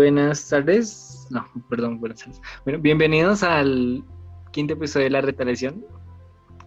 [0.00, 1.26] Buenas tardes.
[1.28, 2.40] No, perdón, buenas tardes.
[2.64, 4.02] Bueno, bienvenidos al
[4.50, 5.84] quinto episodio de La Retaliación.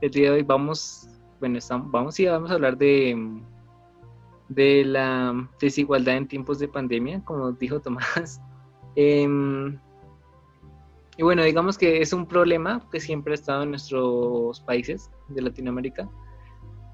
[0.01, 1.09] El día de hoy vamos,
[1.39, 3.41] bueno, estamos, vamos y vamos a hablar de,
[4.49, 8.39] de la desigualdad en tiempos de pandemia, como dijo Tomás.
[8.95, 9.79] Em,
[11.17, 15.41] y bueno, digamos que es un problema que siempre ha estado en nuestros países de
[15.41, 16.07] Latinoamérica,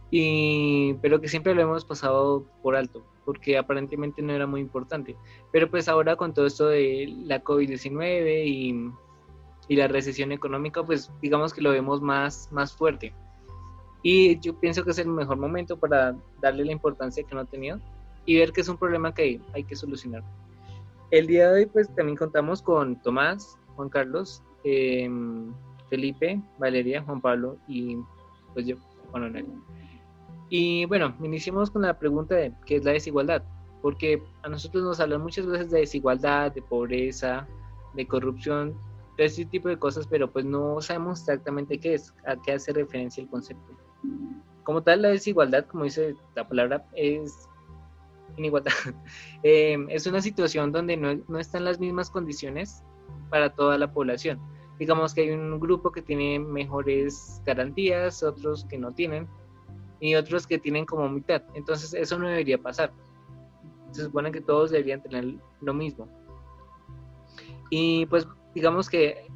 [0.09, 5.15] y, pero que siempre lo hemos pasado por alto porque aparentemente no era muy importante.
[5.51, 8.91] Pero pues ahora con todo esto de la COVID-19 y,
[9.67, 13.13] y, la recesión económica, pues digamos que lo vemos más, más fuerte.
[14.01, 17.45] Y yo pienso que es el mejor momento para darle la importancia que no ha
[17.45, 17.79] tenido
[18.25, 20.23] y ver que es un problema que hay que solucionar.
[21.11, 25.53] El día de hoy pues también contamos con Tomás, Juan Carlos, em,
[25.87, 27.95] Felipe, Valeria, Juan Pablo y
[28.55, 28.75] pues yo,
[29.11, 29.45] Juan Manuel.
[30.49, 33.43] Y bueno, iniciemos con la pregunta de qué es la desigualdad,
[33.81, 37.47] porque a nosotros nos hablan muchas veces de desigualdad, de pobreza,
[37.93, 38.75] de corrupción,
[39.17, 42.73] de ese tipo de cosas, pero pues no sabemos exactamente qué es, a qué hace
[42.73, 43.77] referencia el concepto.
[44.63, 47.47] Como tal, la desigualdad, como dice la palabra, es
[48.37, 48.73] inigualdad.
[49.43, 52.83] Eh, es una situación donde no, no están las mismas condiciones
[53.29, 54.37] para toda la población.
[54.77, 59.29] Digamos que hay un grupo que tiene mejores garantías, otros que no tienen,
[59.99, 61.41] y otros que tienen como mitad.
[61.53, 62.91] Entonces eso no debería pasar.
[63.91, 66.07] Se supone que todos deberían tener lo mismo.
[67.69, 69.27] Y pues digamos que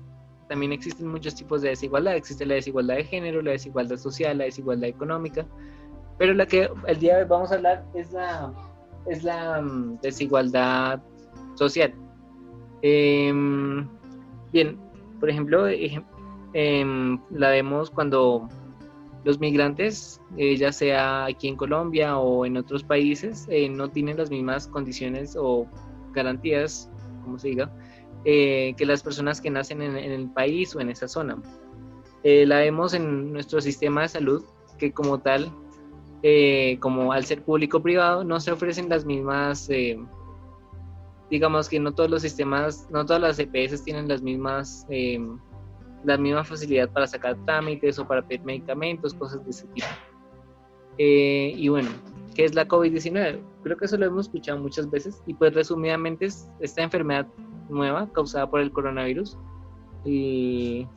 [0.48, 2.16] también existen muchos tipos de desigualdad.
[2.16, 5.46] Existe la desigualdad de género, la desigualdad social, la desigualdad económica.
[6.18, 8.54] Pero la que el día de hoy vamos a hablar es la,
[9.08, 11.02] es la mm, desigualdad
[11.56, 11.94] social.
[12.82, 13.88] Em,
[14.52, 14.78] bien,
[15.20, 15.68] por ejemplo,
[16.54, 18.48] em, la vemos cuando
[19.24, 24.18] los migrantes, eh, ya sea aquí en Colombia o en otros países, eh, no tienen
[24.18, 25.66] las mismas condiciones o
[26.12, 26.90] garantías,
[27.24, 27.72] como se diga,
[28.26, 31.42] eh, que las personas que nacen en, el país o en esa zona.
[32.24, 34.44] la vemos en nuestro sistema de salud,
[34.78, 35.52] que como tal,
[36.80, 39.70] como al ser público-privado, no se ofrecen las mismas,
[41.30, 44.86] digamos que no todos los sistemas, no todas las EPS tienen las mismas
[46.04, 49.88] la misma facilidad para sacar trámites o para pedir medicamentos, cosas de ese tipo.
[50.98, 51.90] Eh, y bueno,
[52.36, 53.40] ¿qué es la COVID-19?
[53.64, 57.28] Creo que eso lo hemos escuchado muchas veces y pues resumidamente es esta enfermedad
[57.70, 59.38] nueva causada por el coronavirus
[60.06, 60.88] y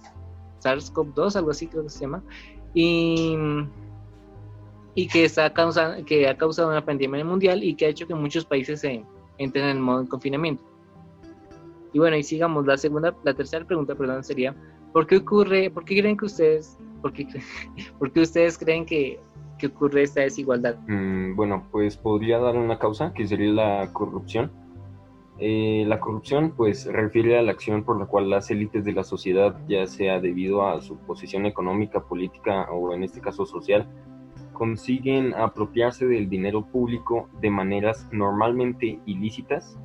[0.61, 2.23] SARS-CoV-2, algo así creo que se llama,
[2.75, 3.37] y,
[4.95, 8.15] y que, está causando, que ha causado una pandemia mundial y que ha hecho que
[8.15, 9.05] muchos países se
[9.39, 10.63] entren en modo de confinamiento.
[11.93, 14.55] Y bueno, y sigamos, la segunda, la tercera pregunta, perdón, sería,
[14.97, 17.29] ¿Por qué ocurre, por qué creen que ustedes, por qué,
[18.19, 19.21] ustedes creen que,
[19.67, 20.79] ocurre esta desigualdad?
[20.89, 24.51] Mm, bueno, pues podría dar una causa que sería la corrupción.
[25.39, 29.05] Eh, la corrupción pues refiere a la acción por la cual las élites de la
[29.05, 33.87] sociedad, ya sea debido a su posición económica, política o en este caso social,
[34.55, 39.79] consiguen apropiarse del dinero público de maneras normalmente ilícitas,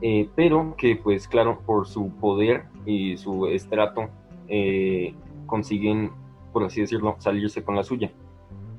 [0.00, 4.08] eh, pero que pues claro, por su poder y su estrato
[4.52, 5.14] eh,
[5.46, 6.10] consiguen,
[6.52, 8.10] por así decirlo, salirse con la suya.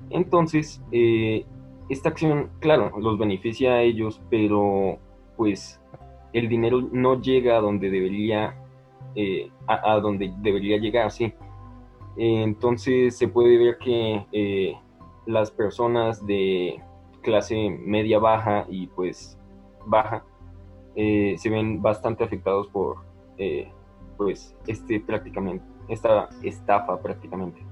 [0.09, 1.45] Entonces, eh,
[1.87, 4.99] esta acción, claro, los beneficia a ellos, pero
[5.37, 5.81] pues
[6.33, 8.61] el dinero no llega a donde debería,
[9.15, 11.33] eh, a, donde debería llegar, sí.
[12.17, 14.77] entonces se puede ver que
[15.25, 16.81] las personas de
[17.21, 19.37] clase media baja y pues
[19.85, 20.25] baja
[20.95, 22.97] se ven bastante afectados por
[24.21, 27.65] pues este prácticamente, esta estafa prácticamente.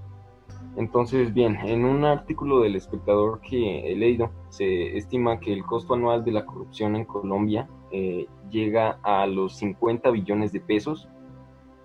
[0.78, 5.94] Entonces, bien, en un artículo del espectador que he leído, se estima que el costo
[5.94, 11.08] anual de la corrupción en Colombia eh, llega a los 50 billones de pesos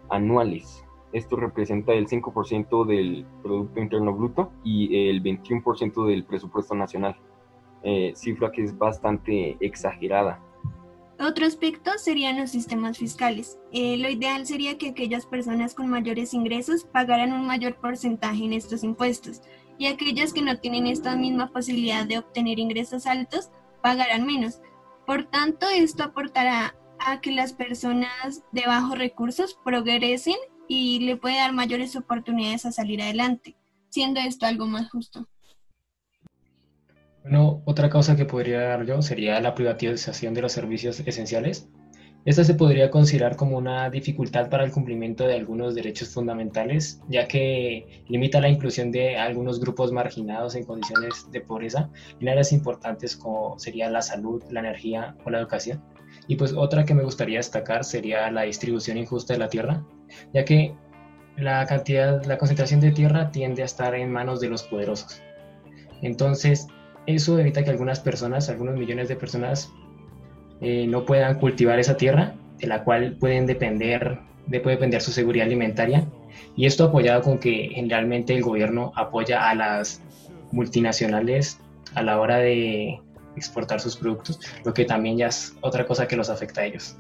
[0.09, 0.83] anuales.
[1.13, 7.17] Esto representa el 5% del Producto Interno Bruto y el 21% del presupuesto nacional,
[7.83, 10.41] eh, cifra que es bastante exagerada.
[11.19, 13.59] Otro aspecto serían los sistemas fiscales.
[13.73, 18.53] Eh, lo ideal sería que aquellas personas con mayores ingresos pagaran un mayor porcentaje en
[18.53, 19.41] estos impuestos
[19.79, 23.51] y aquellas que no tienen esta misma posibilidad de obtener ingresos altos
[23.83, 24.61] pagarán menos.
[25.07, 30.37] Por tanto, esto aportará a que las personas de bajos recursos progresen
[30.69, 33.57] y le puede dar mayores oportunidades a salir adelante,
[33.91, 35.29] siendo esto algo más justo.
[37.25, 41.71] Bueno, otra causa que podría dar yo sería la privatización de los servicios esenciales.
[42.27, 47.27] Esta se podría considerar como una dificultad para el cumplimiento de algunos derechos fundamentales, ya
[47.27, 51.89] que limita la inclusión de algunos grupos marginados en condiciones de pobreza
[52.21, 55.83] en áreas importantes como sería la salud, la energía o la educación.
[56.29, 59.83] Y pues otra que me gustaría destacar sería la distribución injusta de la tierra,
[60.35, 60.75] ya que
[61.39, 65.23] la cantidad, la concentración de tierra tiende a estar en manos de los poderosos.
[66.03, 66.67] Entonces,
[67.07, 69.73] eso evita que algunas personas, algunos millones de personas,
[70.61, 75.13] eh, no puedan cultivar esa tierra, de la cual pueden depender, de, puede depender su
[75.13, 76.07] seguridad alimentaria.
[76.57, 80.01] Y esto apoyado con que generalmente el gobierno apoya a las
[80.53, 81.59] multinacionales
[81.95, 83.01] a la hora de
[83.37, 86.97] exportar sus productos, lo que también ya es otra cosa que los afecta a ellos.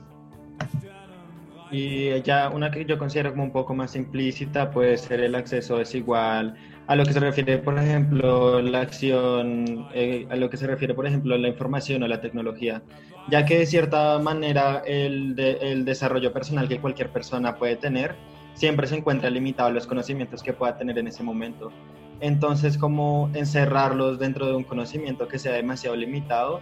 [1.71, 5.79] Y ya una que yo considero como un poco más implícita puede ser el acceso
[5.79, 10.67] desigual a lo que se refiere, por ejemplo, la acción, eh, a lo que se
[10.67, 12.83] refiere, por ejemplo, la información o la tecnología,
[13.31, 18.17] ya que de cierta manera el, el desarrollo personal que cualquier persona puede tener
[18.55, 21.73] siempre se encuentra limitado a los conocimientos que pueda tener en ese momento.
[22.21, 26.61] Entonces, como encerrarlos dentro de un conocimiento que sea demasiado limitado,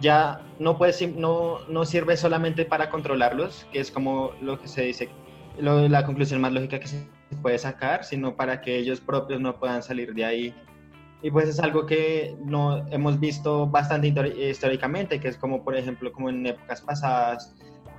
[0.00, 4.82] ya no, puede, no, no sirve solamente para controlarlos, que es como lo que se
[4.82, 5.08] dice,
[5.58, 9.82] la conclusión más lógica que se puede sacar, sino para que ellos propios no puedan
[9.82, 10.54] salir de ahí.
[11.22, 14.08] Y pues es algo que no hemos visto bastante
[14.48, 17.54] históricamente, que es como por ejemplo como en épocas pasadas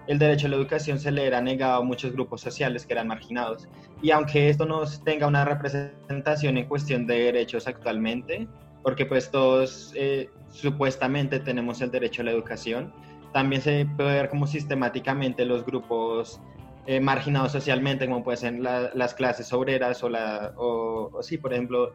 [0.07, 3.07] el derecho a la educación se le era negado a muchos grupos sociales que eran
[3.07, 3.67] marginados.
[4.01, 8.47] Y aunque esto no tenga una representación en cuestión de derechos actualmente,
[8.81, 12.91] porque pues todos eh, supuestamente tenemos el derecho a la educación,
[13.31, 16.39] también se puede ver como sistemáticamente los grupos
[16.85, 18.59] eh, marginados socialmente, como pueden ser
[18.93, 21.93] las clases obreras o, la, o, sí, por ejemplo,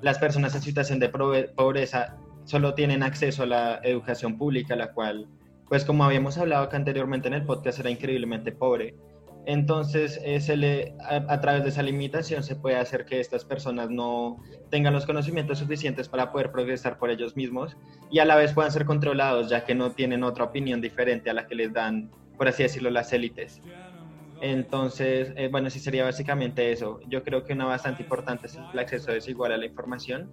[0.00, 5.28] las personas en situación de pobreza solo tienen acceso a la educación pública, la cual
[5.68, 8.94] pues como habíamos hablado acá anteriormente en el podcast, era increíblemente pobre.
[9.44, 10.20] Entonces,
[10.58, 14.36] le, a, través de esa limitación se puede hacer que estas personas no
[14.70, 17.76] tengan los conocimientos suficientes para poder progresar por ellos mismos
[18.10, 21.32] y a la vez puedan ser controlados, ya que no tienen otra opinión diferente a
[21.32, 23.62] la que les dan, por así decirlo, las élites.
[24.40, 27.00] Entonces, eh, bueno, sí sería básicamente eso.
[27.08, 30.30] Yo creo que una bastante importante es el acceso desigual a la información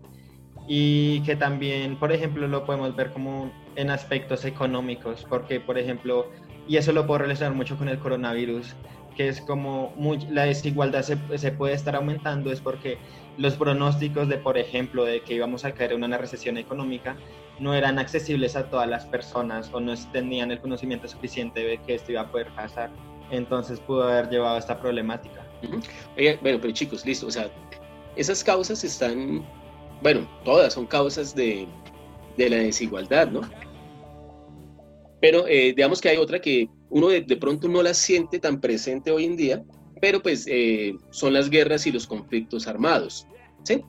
[0.68, 6.32] y que también, por ejemplo, lo podemos ver como en aspectos económicos, porque, por ejemplo,
[6.68, 8.76] y eso lo puedo relacionar mucho con el coronavirus,
[9.16, 9.94] que es como
[10.30, 12.98] la desigualdad se, se, puede estar aumentando, es porque
[13.38, 17.16] los pronósticos de, por ejemplo, de que íbamos a caer en una recesión económica,
[17.60, 21.96] no eran accesibles a todas las personas o no tenían el conocimiento suficiente de que
[21.96, 22.90] esto iba a poder pasar.
[23.32, 25.46] Entonces pudo haber llevado a esta problemática.
[26.42, 27.50] bueno, pero chicos, listo, o sea,
[28.16, 29.44] esas causas están
[30.02, 31.68] bueno, todas son causas de,
[32.38, 33.42] la desigualdad, ¿no?
[35.22, 39.12] Pero eh, digamos que hay otra que uno de, pronto no la siente tan presente
[39.12, 39.64] hoy en día,
[40.02, 43.26] pero pues eh, son las guerras y los conflictos armados,
[43.64, 43.84] ¿sí?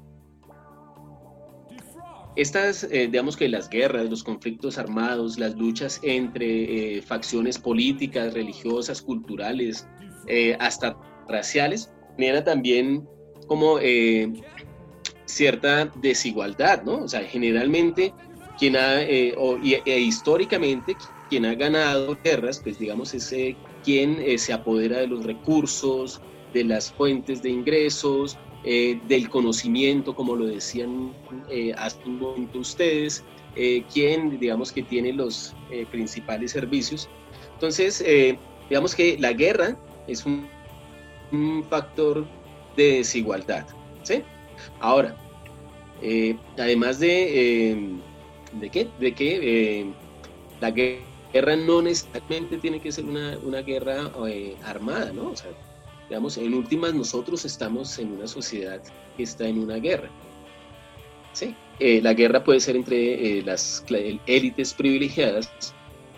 [2.36, 9.00] Estas, eh, digamos que las guerras, los conflictos armados, las luchas entre facciones políticas, religiosas,
[9.02, 9.88] culturales,
[10.58, 10.96] hasta
[11.28, 13.08] raciales, generan también
[13.46, 13.78] como
[15.26, 17.04] cierta desigualdad, ¿no?
[17.04, 18.12] O sea, generalmente
[18.58, 19.34] quien ha, eh,
[19.84, 20.96] e, históricamente,
[21.28, 26.20] quien ha ganado guerras, pues digamos, es eh, quien eh, se apodera de los recursos,
[26.56, 31.12] de las fuentes de ingresos, del conocimiento, como lo decían
[31.78, 33.22] hace un momento ustedes,
[33.92, 35.54] quien, digamos, que tiene los
[35.92, 37.08] principales servicios.
[37.54, 38.04] Entonces,
[38.68, 40.48] digamos que la guerra es un,
[41.68, 42.25] factor
[42.76, 43.66] de desigualdad,
[44.04, 44.22] ¿sí?
[44.80, 45.16] Ahora,
[46.02, 47.88] eh, además de, eh,
[48.52, 48.88] ¿de qué?
[49.00, 49.86] De que eh,
[50.60, 54.10] la guerra no necesariamente tiene que ser una, una guerra
[54.64, 55.30] armada, ¿no?
[55.30, 55.50] O sea,
[56.08, 58.80] digamos, en últimas nosotros estamos en una sociedad
[59.16, 60.08] que está en una guerra.
[61.32, 63.84] Sí, la guerra puede ser entre las
[64.26, 65.50] élites privilegiadas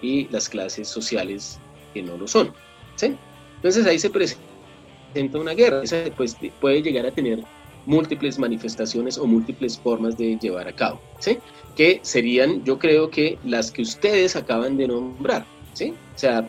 [0.01, 1.59] y las clases sociales
[1.93, 2.53] que no lo son.
[2.97, 3.17] ¿sí?
[3.57, 5.83] Entonces ahí se presenta una guerra.
[5.83, 7.43] Esa pues, puede llegar a tener
[7.87, 11.39] múltiples manifestaciones o múltiples formas de llevar a cabo, ¿sí?
[11.75, 15.95] Que serían, yo creo que las que ustedes acaban de nombrar, ¿sí?
[16.15, 16.47] O sea,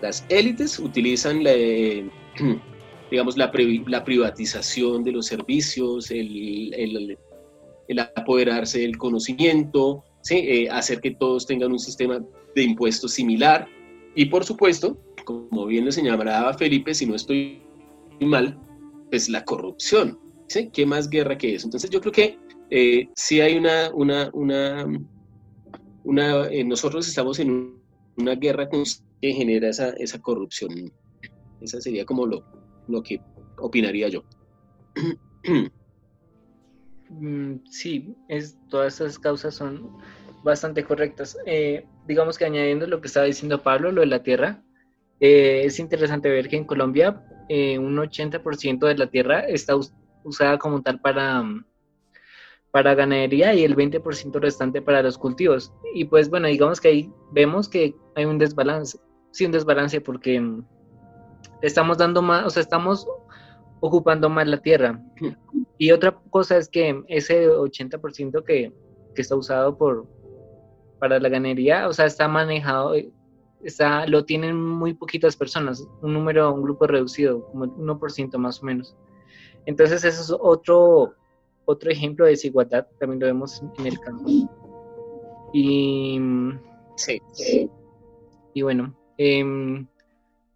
[0.00, 1.52] las élites utilizan la,
[3.10, 3.52] digamos, la,
[3.86, 7.18] la, privatización de los servicios, el, el,
[7.88, 10.36] el apoderarse del conocimiento, ¿sí?
[10.36, 12.20] Eh, hacer que todos tengan un sistema
[12.54, 13.68] de impuestos similar
[14.14, 17.62] y, por supuesto, como bien lo señalaba Felipe, si no estoy
[18.20, 18.58] mal,
[19.10, 20.70] pues la corrupción, ¿sí?
[20.72, 21.66] ¿Qué más guerra que eso?
[21.66, 22.38] Entonces yo creo que
[22.70, 24.86] eh, sí hay una, una, una,
[26.04, 27.76] una eh, nosotros estamos en
[28.16, 30.92] una guerra que genera esa, esa corrupción.
[31.60, 32.44] Esa sería como lo,
[32.88, 33.20] lo que
[33.58, 34.24] opinaría yo.
[37.08, 39.96] Mm, sí, es, todas esas causas son
[40.42, 41.38] bastante correctas.
[41.46, 44.62] Eh, digamos que añadiendo lo que estaba diciendo Pablo, lo de la tierra,
[45.20, 49.74] eh, es interesante ver que en Colombia eh, un 80% de la tierra está
[50.24, 51.44] usada como tal para,
[52.70, 55.72] para ganadería y el 20% restante para los cultivos.
[55.94, 58.98] Y pues bueno, digamos que ahí vemos que hay un desbalance,
[59.30, 60.42] sí, un desbalance porque
[61.62, 63.06] estamos dando más, o sea, estamos
[63.80, 65.02] ocupando más la tierra.
[65.78, 68.72] Y otra cosa es que ese 80% que,
[69.14, 70.06] que está usado por,
[70.98, 72.94] para la ganadería, o sea, está manejado,
[73.62, 78.62] está, lo tienen muy poquitas personas, un número, un grupo reducido, como el 1% más
[78.62, 78.96] o menos.
[79.66, 81.14] Entonces, eso es otro,
[81.64, 84.30] otro ejemplo de desigualdad, también lo vemos en el campo.
[85.52, 86.20] Y,
[86.96, 87.20] sí.
[88.54, 89.86] y bueno, em,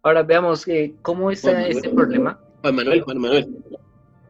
[0.03, 2.39] ahora veamos eh, cómo está este problema.
[2.61, 3.47] Juan Manuel, Juan Manuel.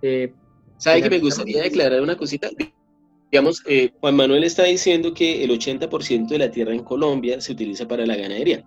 [0.01, 0.33] Eh,
[0.77, 2.49] ¿Sabe que me gustaría declarar una cosita?
[3.31, 7.51] Digamos, eh, Juan Manuel está diciendo que el 80% de la tierra en Colombia se
[7.51, 8.63] utiliza para la ganadería,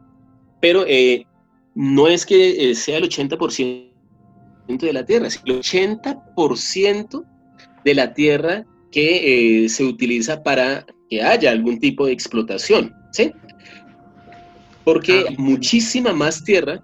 [0.61, 1.27] pero eh,
[1.75, 3.91] no es que sea el 80%
[4.69, 7.25] de la tierra, es el 80%
[7.85, 13.33] de la tierra que se utiliza para que haya algún tipo de explotación, ¿sí?
[14.85, 15.33] Porque ah.
[15.37, 16.81] muchísima más tierra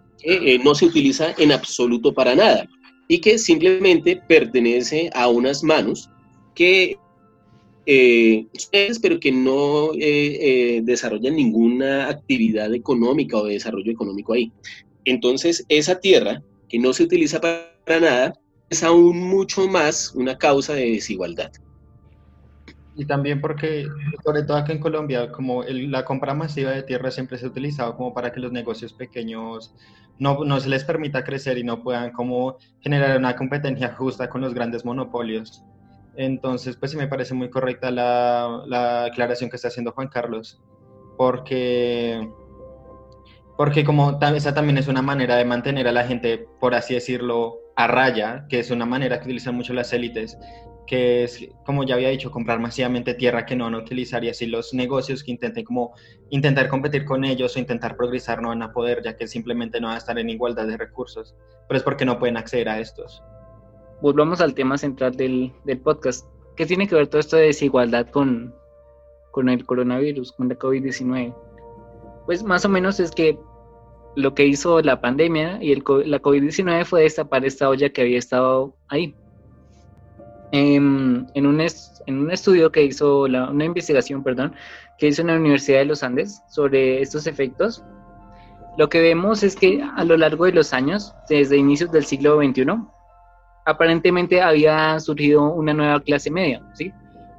[0.63, 2.69] no se utiliza en absoluto para nada
[3.09, 6.09] y que simplemente pertenece a unas manos
[6.55, 6.97] que
[7.87, 8.47] eh,
[9.03, 14.53] pero que no eh, eh, desarrollan ninguna actividad económica o de desarrollo económico ahí.
[15.05, 18.35] Entonces, esa tierra que no se utiliza para nada
[18.69, 21.51] es aún mucho más una causa de desigualdad.
[23.01, 23.87] Y también porque,
[24.23, 27.97] sobre todo aquí en Colombia, como la compra masiva de tierra siempre se ha utilizado
[27.97, 29.75] como para que los negocios pequeños
[30.19, 34.43] no, no se les permita crecer y no puedan como generar una competencia justa con
[34.43, 35.65] los grandes monopolios.
[36.15, 40.61] Entonces, pues sí me parece muy correcta la, la aclaración que está haciendo Juan Carlos,
[41.17, 42.31] porque,
[43.57, 47.61] porque como esa también es una manera de mantener a la gente, por así decirlo,
[47.77, 50.37] a raya, que es una manera que utilizan mucho las élites,
[50.91, 54.29] que es, como ya había dicho, comprar masivamente tierra que no van a utilizar y
[54.29, 55.95] así los negocios que intenten como
[56.31, 59.87] intentar competir con ellos o intentar progresar no van a poder, ya que simplemente no
[59.87, 61.37] van a estar en igualdad de recursos,
[61.69, 63.23] pero es porque no pueden acceder a estos
[64.01, 66.27] volvamos al tema central del, podcast.
[66.57, 68.55] ¿Qué tiene que ver todo esto de desigualdad con,
[69.31, 71.35] con el coronavirus, con la COVID-19?
[72.27, 73.39] Pues más o menos es que
[74.17, 78.19] lo que hizo la pandemia y el, la COVID-19 fue destapar esta olla que había
[78.19, 79.15] estado ahí.
[80.53, 84.55] Em, en, un en un estudio que hizo, la, una investigación, perdón,
[84.99, 87.85] que hizo en la Universidad de los Andes sobre estos efectos,
[88.77, 92.39] lo que vemos es que a lo largo de los años, desde inicios del siglo
[92.39, 92.67] XXI,
[93.67, 96.93] aparentemente había surgido una nueva clase media, ¿sí?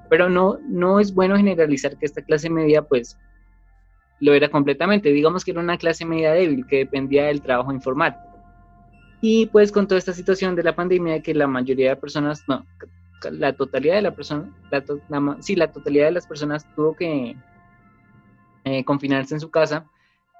[0.09, 3.17] Pero no, no es bueno generalizar que esta clase media, pues,
[4.19, 5.11] lo era completamente.
[5.11, 8.15] Digamos que era una clase media débil que dependía del trabajo informal.
[9.19, 12.65] Y pues con toda esta situación de la pandemia, que la mayoría de personas, no,
[13.29, 17.35] la totalidad de la persona, la sí, la totalidad de las personas tuvo que
[18.63, 19.85] eh, confinarse en su casa,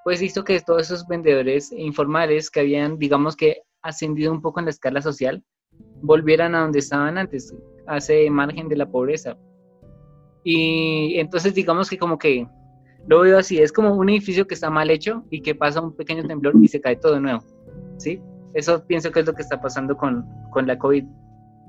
[0.03, 4.65] pues hizo que todos esos vendedores informales que habían, digamos que, ascendido un poco en
[4.65, 5.43] la escala social,
[6.01, 7.55] volvieran a donde estaban antes,
[7.88, 9.38] a ese margen de la pobreza.
[10.43, 12.47] Y entonces digamos que como que
[13.07, 15.95] lo veo así, es como un edificio que está mal hecho y que pasa un
[15.95, 17.43] pequeño temblor y se cae todo de nuevo,
[17.97, 18.21] ¿sí?
[18.53, 21.05] Eso pienso que es lo que está pasando con, con la COVID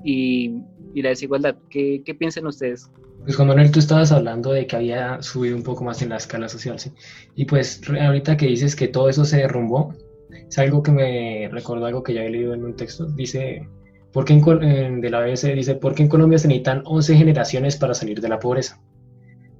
[0.03, 0.61] y,
[0.93, 1.55] y, la desigualdad.
[1.69, 2.89] ¿Qué, ¿Qué, piensan ustedes?
[3.23, 6.17] Pues Juan Manuel, tú estabas hablando de que había subido un poco más en la
[6.17, 6.91] escala social, ¿sí?
[7.35, 9.93] Y pues ahorita que dices que todo eso se derrumbó,
[10.29, 13.05] es algo que me recordó algo que ya he leído en un texto.
[13.05, 13.67] Dice
[14.13, 17.75] ¿Por qué en, de la BBC dice, ¿por qué en Colombia se necesitan 11 generaciones
[17.75, 18.79] para salir de la pobreza?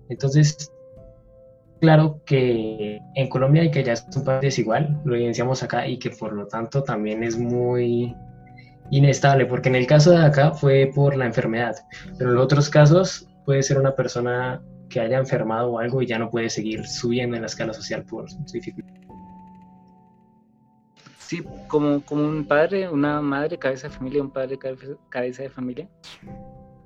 [0.09, 0.71] Entonces,
[1.81, 5.97] claro que en Colombia hay que ya es un país desigual, lo evidenciamos acá y
[5.97, 8.15] que por lo tanto también es muy
[8.97, 11.75] inestable, porque en el caso de acá fue por la enfermedad,
[12.17, 16.19] pero en otros casos puede ser una persona que haya enfermado o algo y ya
[16.19, 19.03] no puede seguir subiendo en la escala social por su dificultad
[21.33, 24.59] sí, como, como un padre, una madre, cabeza de familia, un padre,
[25.09, 25.89] cabeza de familia,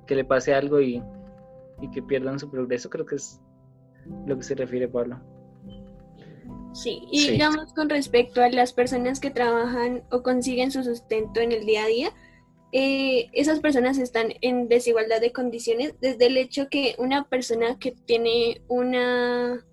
[0.06, 1.02] que le pase algo y,
[1.80, 3.40] y que pierdan su progreso, creo que es
[4.26, 5.20] lo que se refiere Pablo.
[6.78, 11.50] Sí, y digamos con respecto a las personas que trabajan o consiguen su sustento en
[11.50, 12.12] el día a día,
[12.70, 17.96] eh, esas personas están en desigualdad de condiciones desde el hecho que una persona que
[18.06, 19.66] tiene una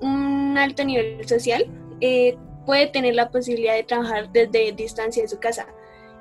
[0.00, 1.66] un alto nivel social
[2.00, 5.68] eh, puede tener la posibilidad de trabajar desde distancia de su casa.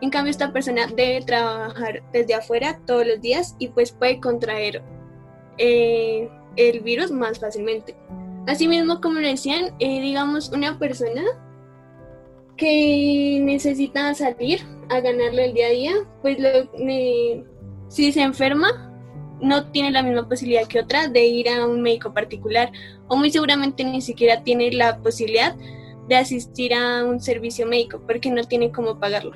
[0.02, 4.84] En cambio, esta persona debe trabajar desde afuera todos los días y pues puede contraer
[5.58, 7.96] eh, el virus más fácilmente.
[8.48, 11.22] Asimismo, como decían, eh, digamos, una persona
[12.56, 16.38] que necesita salir a ganarlo el día a día, pues
[17.90, 18.88] si se enferma,
[19.42, 22.72] no tiene la misma posibilidad que otra de ir a un médico particular
[23.08, 25.56] o muy seguramente ni siquiera tiene la posibilidad
[26.08, 29.34] de asistir a un servicio médico porque no tiene cómo pagarlo.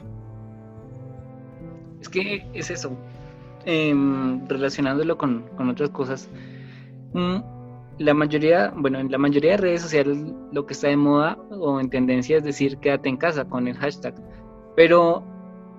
[1.99, 2.97] Es que es eso,
[3.65, 6.29] em, relacionándolo con, con, otras cosas.
[7.13, 7.60] Mm,
[8.01, 10.17] la mayoría, bueno, en la mayoría de redes sociales
[10.51, 13.77] lo que está de moda o en tendencia es decir quédate en casa con el
[13.77, 14.15] hashtag.
[14.75, 15.23] Pero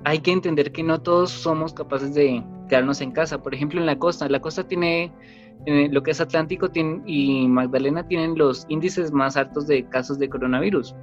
[0.05, 3.43] hay que entender que no todos somos capaces de quedarnos en casa.
[3.43, 5.13] Por ejemplo, en la costa, la costa tiene,
[5.67, 6.69] lo que es Atlántico
[7.07, 10.95] y Magdalena tienen los índices más altos de casos de coronavirus.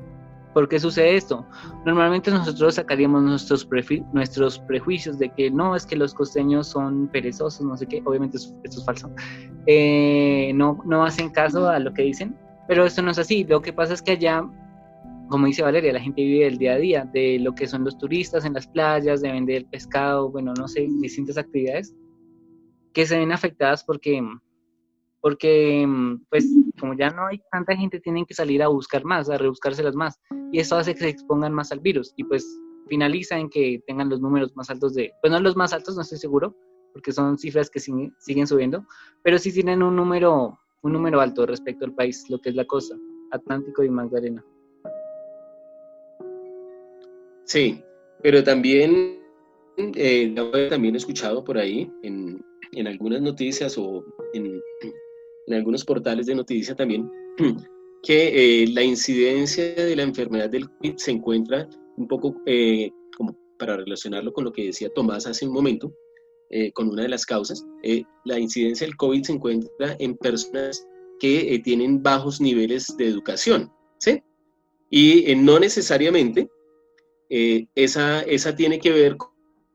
[0.54, 1.46] ¿Por qué sucede esto?
[1.86, 3.68] Normalmente nosotros sacaríamos nuestros,
[4.14, 8.38] nuestros prejuicios de que no, es que los costeños son perezosos, no sé qué, obviamente
[8.38, 9.12] esto, es falso,
[9.68, 12.36] eh, no, no hacen caso a lo que dicen,
[12.68, 14.44] pero esto no es así, lo que pasa es que allá,
[15.30, 17.98] como dice Valeria, la gente vive el día a día, de lo que son los
[17.98, 21.96] turistas en las playas, de vender pescado, bueno, no sé, distintas actividades
[22.94, 24.22] que se ven afectadas porque
[25.22, 26.48] porque mm, pues
[26.80, 30.20] como ya no hay tanta gente, tienen que salir a buscar más, a rebuscárselas más,
[30.52, 32.46] y esto hace que se expongan más al virus, y pues
[32.88, 36.02] finaliza en que tengan los números más altos de, pues no los más altos, no
[36.02, 36.56] estoy seguro,
[36.94, 38.86] porque son cifras que siguen, subiendo,
[39.24, 42.66] pero sí tienen un número, un número alto respecto al país, lo que es la
[42.66, 42.96] costa,
[43.32, 44.44] Atlántico y Magdalena.
[47.46, 47.84] Sí,
[48.22, 49.20] pero también,
[49.78, 50.34] eh,
[50.70, 54.62] también he escuchado por ahí en, en algunas noticias o en,
[55.50, 57.12] en algunos portales de noticias también,
[58.04, 63.36] que eh, la incidencia de la enfermedad del COVID se encuentra un poco, eh, como
[63.58, 65.92] para relacionarlo con lo que decía Tomás hace un momento,
[66.52, 67.66] eh, con una de las causas,
[68.26, 70.88] la incidencia del COVID se encuentra en personas
[71.20, 74.24] que tienen bajos niveles de educación, ¿sí?
[74.90, 76.50] Y no necesariamente
[77.30, 79.18] esa, esa tiene que ver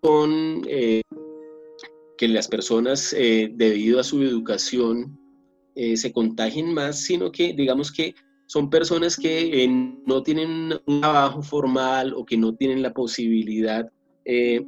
[0.01, 5.17] con que las personas, debido a su educación,
[5.77, 8.15] eh, se contagien más, sino que digamos que
[8.47, 9.69] son personas que eh,
[10.07, 13.91] no tienen un trabajo formal o que no tienen la posibilidad
[14.25, 14.65] eh,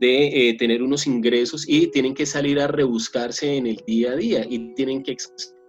[0.00, 4.46] de tener unos ingresos y tienen que salir a rebuscarse en el día a día
[4.48, 5.14] y tienen que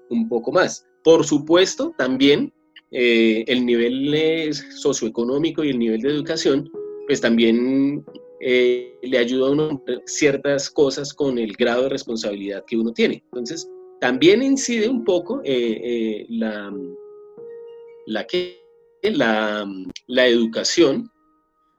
[0.10, 0.86] un poco más.
[1.04, 2.54] Por supuesto, también
[2.92, 6.70] el nivel socioeconómico y el nivel de educación,
[7.08, 8.06] pues también
[8.40, 13.22] le ayuda a uno ciertas cosas con el grado de responsabilidad que uno tiene.
[13.26, 13.68] Entonces,
[14.02, 16.74] también incide un poco eh, eh, la,
[18.08, 18.26] la,
[19.04, 19.68] la,
[20.08, 21.08] la, educación,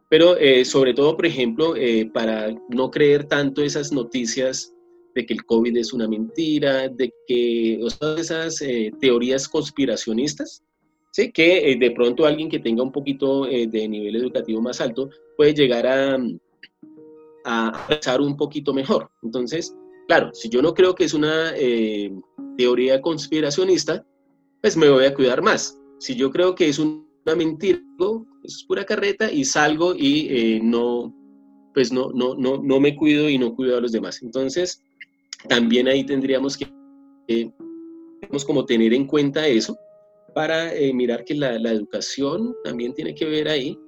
[0.08, 1.74] pero eh, sobre todo, por ejemplo,
[2.14, 4.72] para no creer tanto esas noticias
[5.16, 8.62] de que el COVID es una mentira, de que o esas
[9.00, 10.62] teorías conspiracionistas,
[11.10, 11.32] ¿sí?
[11.32, 15.88] que de pronto alguien que tenga un poquito de nivel educativo más alto puede llegar
[15.88, 16.16] a,
[17.44, 19.10] a pensar un poquito mejor.
[19.24, 19.74] Entonces,
[20.08, 22.12] Claro, si yo no creo que es una eh,
[22.56, 24.04] teoría conspiracionista,
[24.60, 25.78] pues me voy a cuidar más.
[25.98, 27.80] Si yo creo que es una mentira,
[28.42, 31.14] es pura carreta y salgo y eh, no,
[31.72, 34.20] pues no, no, no, no me cuido y no cuido a los demás.
[34.22, 34.82] Entonces,
[35.48, 36.66] también ahí tendríamos que,
[37.28, 37.50] eh,
[38.46, 39.76] como tener en cuenta eso
[40.34, 43.78] para mirar que la, la, educación también tiene que ver ahí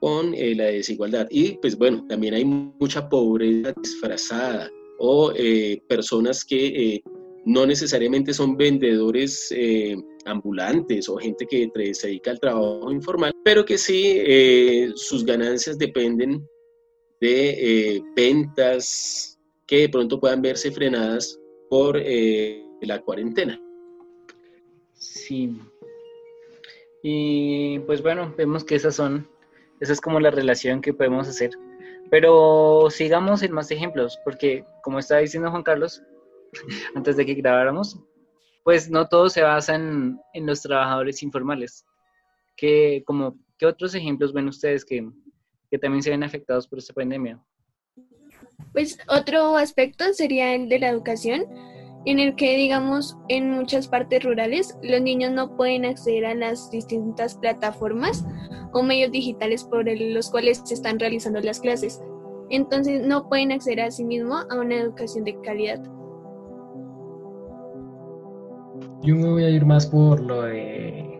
[0.00, 1.26] con la desigualdad.
[1.30, 7.02] Y pues bueno, también hay mucha pobreza disfrazada o eh, personas que eh,
[7.44, 13.64] no necesariamente son vendedores eh, ambulantes o gente que se dedica al trabajo informal, pero
[13.64, 14.20] que sí
[14.94, 16.46] sus ganancias dependen
[17.20, 23.60] de ventas que de pronto puedan verse frenadas por la cuarentena.
[24.94, 25.56] Sí.
[27.02, 29.28] Y pues bueno, vemos que esas son,
[29.80, 31.50] esa es como la relación que podemos hacer
[32.12, 36.02] pero sigamos en más ejemplos, porque como estaba diciendo Juan Carlos,
[36.94, 37.98] antes de que grabáramos,
[38.64, 41.86] pues no todo se basa en, los trabajadores informales.
[42.54, 45.08] ¿Qué, como, ¿Qué otros ejemplos ven ustedes que,
[45.70, 47.42] que también se ven afectados por esta pandemia?
[48.74, 51.46] Pues otro aspecto sería el de la educación,
[52.04, 56.70] en el que, digamos, en muchas partes rurales los niños no pueden acceder a las
[56.70, 58.22] distintas plataformas
[58.72, 62.00] o medios digitales por los cuales se están realizando las clases.
[62.50, 65.82] Entonces no pueden acceder a sí mismos a una educación de calidad.
[69.02, 71.11] Yo me voy a ir más por lo de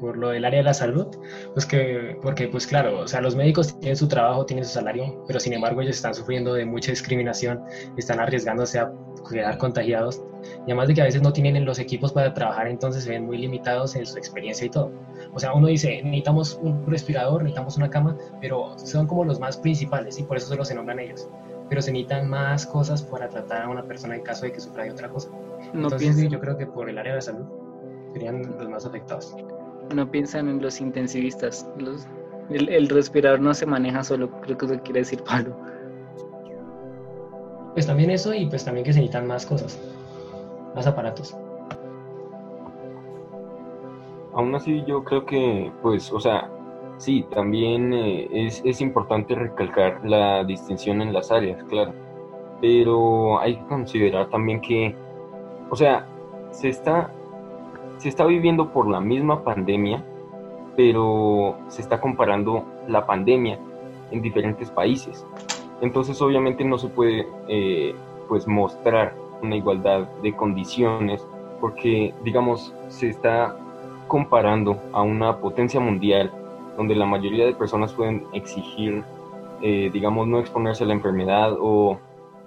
[0.00, 1.06] por lo del área de la salud,
[1.52, 5.22] pues que, porque pues claro, o sea, los médicos tienen su trabajo, tienen su salario,
[5.26, 7.62] pero sin embargo ellos están sufriendo de mucha discriminación,
[7.96, 8.92] están arriesgándose a
[9.30, 10.22] quedar contagiados,
[10.66, 13.26] y además de que a veces no tienen los equipos para trabajar, entonces se ven
[13.26, 14.90] muy limitados en su experiencia y todo.
[15.32, 19.58] O sea, uno dice, necesitamos un respirador, necesitamos una cama, pero son como los más
[19.58, 21.28] principales y por eso solo se nombran ellos.
[21.68, 24.84] Pero se necesitan más cosas para tratar a una persona en caso de que sufra
[24.84, 25.30] de otra cosa.
[25.72, 27.46] No entonces, yo creo que por el área de la salud
[28.12, 29.36] serían los más afectados
[29.94, 31.66] no piensan en los intensivistas.
[32.50, 35.56] el, respirador no se maneja solo, creo que eso quiere decir Pablo.
[37.74, 39.80] Pues también eso y pues también que se necesitan más cosas,
[40.74, 41.36] más aparatos.
[44.32, 46.50] Aún así yo creo que, pues, o sea,
[46.98, 51.92] sí, también eh, es, es importante recalcar la distinción en las áreas, claro.
[52.60, 54.94] Pero hay que considerar también que,
[55.70, 56.06] o sea,
[56.50, 57.12] se está
[58.00, 60.02] se está viviendo por la misma pandemia,
[60.74, 63.58] pero se está comparando la pandemia
[64.10, 65.26] en diferentes países.
[65.82, 67.94] Entonces obviamente no se puede eh,
[68.26, 71.26] pues mostrar una igualdad de condiciones
[71.60, 73.54] porque digamos se está
[74.08, 76.32] comparando a una potencia mundial
[76.78, 79.04] donde la mayoría de personas pueden exigir
[79.62, 81.98] eh, digamos no exponerse a la enfermedad o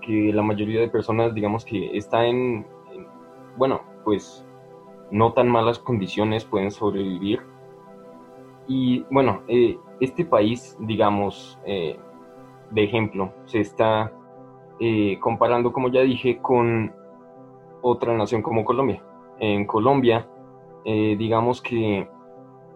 [0.01, 2.65] que la mayoría de personas digamos que está en
[3.57, 4.45] bueno pues
[5.13, 7.39] no tan malas condiciones pueden sobrevivir.
[8.67, 11.99] Y bueno, eh, este país, digamos, eh,
[12.71, 14.11] de ejemplo, se está
[14.79, 16.91] eh, comparando, como ya dije, con
[17.83, 19.03] otra nación como Colombia.
[19.39, 20.27] En Colombia,
[20.85, 22.07] digamos que,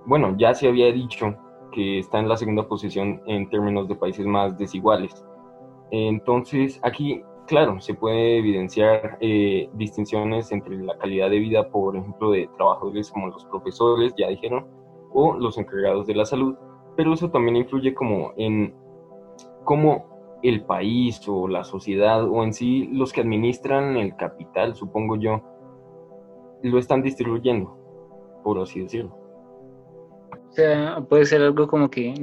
[0.05, 1.35] bueno, ya se había dicho
[1.71, 5.25] que está en la segunda posición en términos de países más desiguales.
[5.91, 12.31] Entonces, aquí claro, se puede evidenciar eh, distinciones entre la calidad de vida, por ejemplo,
[12.31, 14.67] de trabajadores como los profesores, ya dijeron,
[15.13, 16.55] o los encargados de la salud,
[16.95, 18.75] pero eso también influye como en
[19.63, 25.15] cómo el país o la sociedad o en sí los que administran el capital, supongo
[25.15, 25.41] yo,
[26.61, 27.75] lo están distribuyendo,
[28.43, 29.17] por así decirlo.
[30.49, 32.13] O sea, puede ser algo como que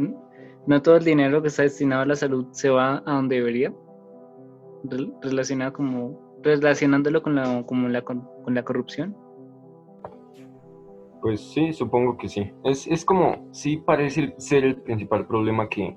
[0.66, 3.72] no todo el dinero que está destinado a la salud se va a donde debería
[5.22, 9.16] relacionada como relacionándolo con la, como la, con, la corrupción?
[11.22, 12.52] Pues sí, supongo que sí.
[12.64, 15.96] Es, es como, sí parece ser el principal problema que,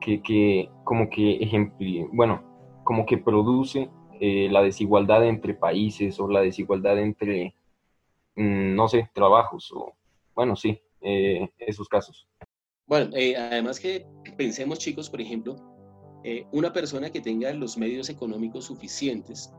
[0.00, 1.76] que, que como que ejemplo,
[2.12, 2.42] bueno,
[2.84, 3.90] como que produce
[4.20, 7.54] eh, la desigualdad entre países o la desigualdad entre,
[8.36, 9.92] mm, no sé, trabajos o,
[10.34, 12.28] bueno, sí, eh, esos casos.
[12.86, 15.56] Bueno, eh, además que pensemos chicos, por ejemplo,
[16.28, 19.52] eh, una persona que tenga los medios económicos suficientes,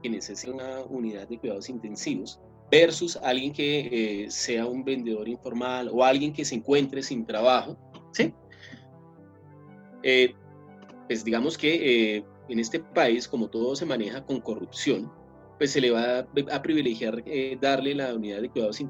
[0.00, 2.38] que necesite una unidad de cuidados intensivos,
[2.70, 3.88] versus alguien que
[4.26, 7.76] eh, sea un vendedor informal o alguien que se encuentre sin trabajo,
[8.12, 8.32] ¿sí?
[10.04, 10.32] Eh,
[11.08, 15.10] pues digamos que en este país, como todo se maneja con corrupción,
[15.58, 17.24] pues se le va a, privilegiar
[17.60, 18.80] darle la unidad de cuidados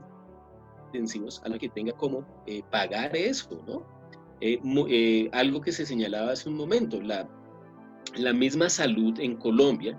[0.93, 2.27] intensivos a la que tenga como
[2.71, 3.96] pagar eso, ¿no?
[4.41, 7.27] Eh, eh, algo que se señalaba hace un momento, la,
[8.17, 9.99] la misma salud en Colombia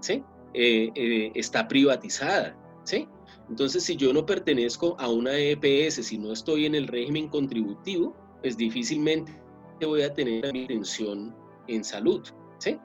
[0.00, 0.24] ¿sí?
[0.54, 2.56] Eh, está privatizada.
[2.82, 3.08] ¿sí?
[3.48, 8.14] Entonces, si yo no pertenezco a una EPS, si no estoy en el régimen contributivo,
[8.40, 9.32] pues difícilmente
[9.80, 11.34] voy a tener mi atención
[11.68, 12.22] en salud.
[12.58, 12.76] ¿sí?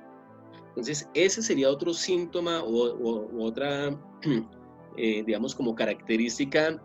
[0.70, 4.00] Entonces, ese sería otro síntoma o, otra,
[4.96, 6.80] digamos, como característica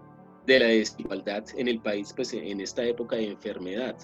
[0.47, 3.97] de la desigualdad en el país, pues en esta época de enfermedad.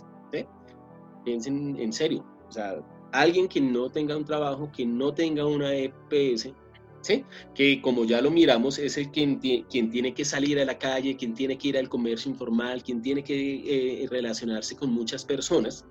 [1.24, 2.80] Piensen en serio, o sea,
[3.12, 6.50] alguien que no tenga un trabajo, que no tenga una EPS,
[7.02, 7.24] ¿sí?
[7.54, 11.16] que como ya lo miramos, es el quien, quien tiene que salir a la calle,
[11.16, 15.84] quien tiene que ir al comercio informal, quien tiene que eh, relacionarse con muchas personas.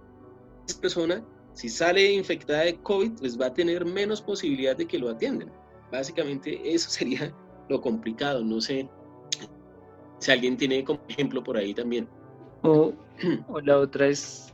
[0.67, 4.97] Esa persona, si sale infectada de COVID, pues va a tener menos posibilidad de que
[4.97, 5.51] lo atiendan.
[5.91, 7.33] Básicamente eso sería
[7.69, 8.89] lo complicado, no sé
[10.19, 12.07] si alguien tiene como ejemplo por ahí también.
[12.63, 12.93] O,
[13.63, 14.53] la otra es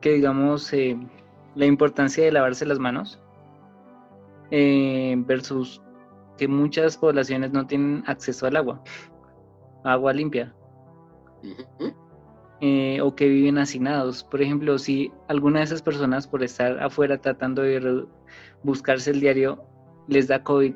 [0.00, 0.98] que digamos eh,
[1.54, 3.20] la importancia de lavarse las manos
[4.50, 5.82] eh, versus
[6.38, 8.82] que muchas poblaciones no tienen acceso al agua,
[9.84, 10.54] agua limpia.
[12.62, 14.22] Eh, o que viven hacinados.
[14.22, 18.04] Por ejemplo, si alguna de esas personas por estar afuera tratando de
[18.62, 19.64] buscarse el diario
[20.08, 20.74] les da COVID,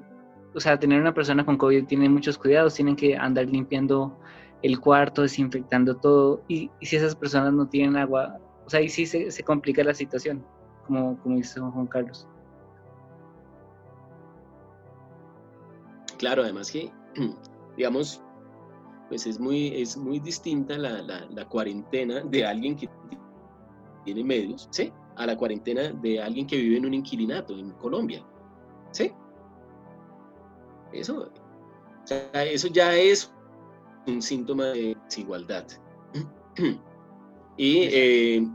[0.55, 4.17] o sea, tener una persona con COVID tiene muchos cuidados, tienen que andar limpiando
[4.63, 9.05] el cuarto, desinfectando todo, y, si esas personas no tienen agua, o sea, ahí sí
[9.07, 10.45] se, complica la situación,
[10.87, 12.27] como, como dice Juan Carlos.
[16.19, 16.91] Claro, además que,
[17.77, 18.23] digamos,
[19.09, 22.89] pues es muy, es muy distinta la, la, cuarentena de alguien que
[24.05, 24.93] tiene medios, ¿sí?
[25.17, 28.25] A la cuarentena de alguien que vive en un inquilinato en Colombia,
[28.93, 29.13] ¿sí?
[30.95, 31.31] Eso,
[32.33, 33.31] eso ya es
[34.07, 35.67] un síntoma de desigualdad.
[37.57, 38.49] y eh,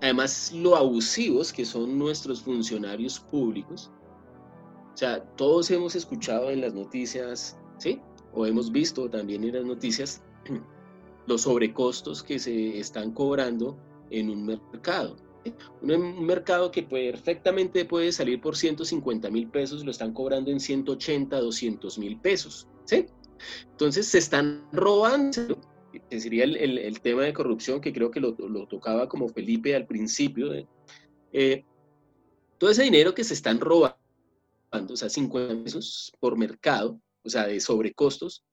[0.00, 3.90] además lo abusivos que son nuestros funcionarios públicos.
[4.94, 8.00] O sea, todos hemos escuchado en las noticias, ¿sí?
[8.32, 10.22] O hemos visto también en las noticias
[11.26, 13.78] los sobrecostos que se están cobrando
[14.10, 15.16] en un mercado.
[15.82, 21.40] Un mercado que perfectamente puede salir por 150 mil pesos, lo están cobrando en 180,
[21.40, 22.68] 200 mil pesos.
[22.84, 23.06] ¿sí?
[23.72, 25.58] Entonces se están robando
[26.08, 29.74] que sería el, el, tema de corrupción, que creo que lo, lo tocaba como Felipe
[29.74, 30.52] al principio,
[31.32, 31.64] eh,
[32.58, 33.96] todo ese dinero que se están robando,
[34.72, 38.44] o sea, 50 pesos por mercado, o sea, de sobrecostos,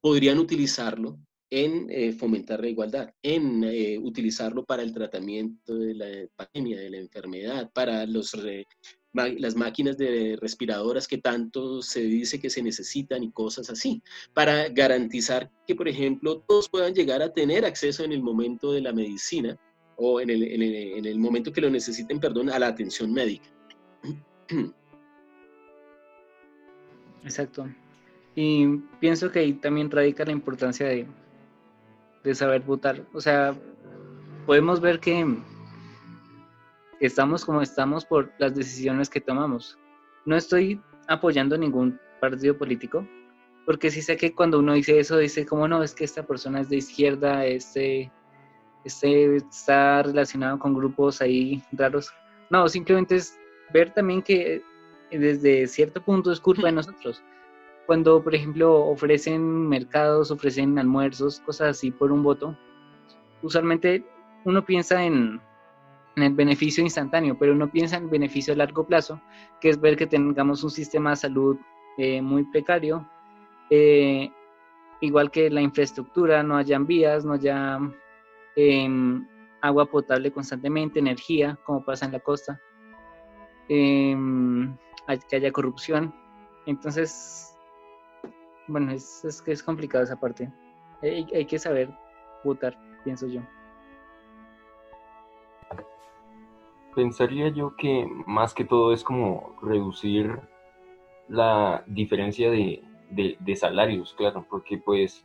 [0.00, 1.18] podrían utilizarlo
[1.54, 6.90] en eh, fomentar la igualdad, en eh, utilizarlo para el tratamiento de la pandemia, de
[6.90, 13.30] la enfermedad, para las máquinas de respiradoras que tanto se dice que se necesitan y
[13.30, 18.20] cosas así, para garantizar que, por ejemplo, todos puedan llegar a tener acceso en el
[18.20, 19.56] momento de la medicina
[19.96, 23.48] o en el, en el, momento que lo necesiten, perdón, a la atención médica.
[27.22, 27.68] Exacto.
[28.34, 28.66] Y
[28.98, 31.06] pienso que ahí también radica la importancia de,
[32.24, 33.04] de saber votar.
[33.12, 33.54] O sea,
[34.46, 35.36] podemos ver que
[37.00, 39.78] estamos como estamos por las decisiones que tomamos.
[40.24, 43.06] No estoy apoyando ningún partido político,
[43.66, 46.60] porque sí sé que cuando uno dice eso, dice como no, es que esta persona
[46.60, 48.10] es de izquierda, este,
[48.84, 52.10] este está relacionado con grupos ahí raros.
[52.50, 53.38] No, simplemente es
[53.72, 54.62] ver también que
[55.10, 57.22] desde cierto punto es culpa de nosotros.
[57.86, 62.56] Cuando, por ejemplo, ofrecen mercados, ofrecen almuerzos, cosas así por un voto,
[63.42, 64.04] usualmente
[64.44, 65.40] uno piensa en,
[66.16, 69.20] el beneficio instantáneo, pero uno piensa en el beneficio a largo plazo,
[69.60, 71.56] que es ver que tengamos un sistema de salud
[71.98, 73.08] eh, muy precario,
[73.68, 74.30] eh,
[75.00, 77.80] igual que la infraestructura, no hayan vías, no haya
[78.56, 79.26] em,
[79.60, 82.60] agua potable constantemente, energía, como pasa en la costa,
[83.68, 84.76] em,
[85.28, 86.14] que haya corrupción.
[86.66, 87.53] Entonces,
[88.68, 90.50] bueno, es, es, es complicado esa parte.
[91.02, 91.90] hay que saber
[92.44, 93.40] votar, pienso yo.
[96.94, 100.40] pensaría yo que más que todo es como reducir
[101.28, 102.82] la diferencia de,
[103.56, 105.24] salarios, claro, porque pues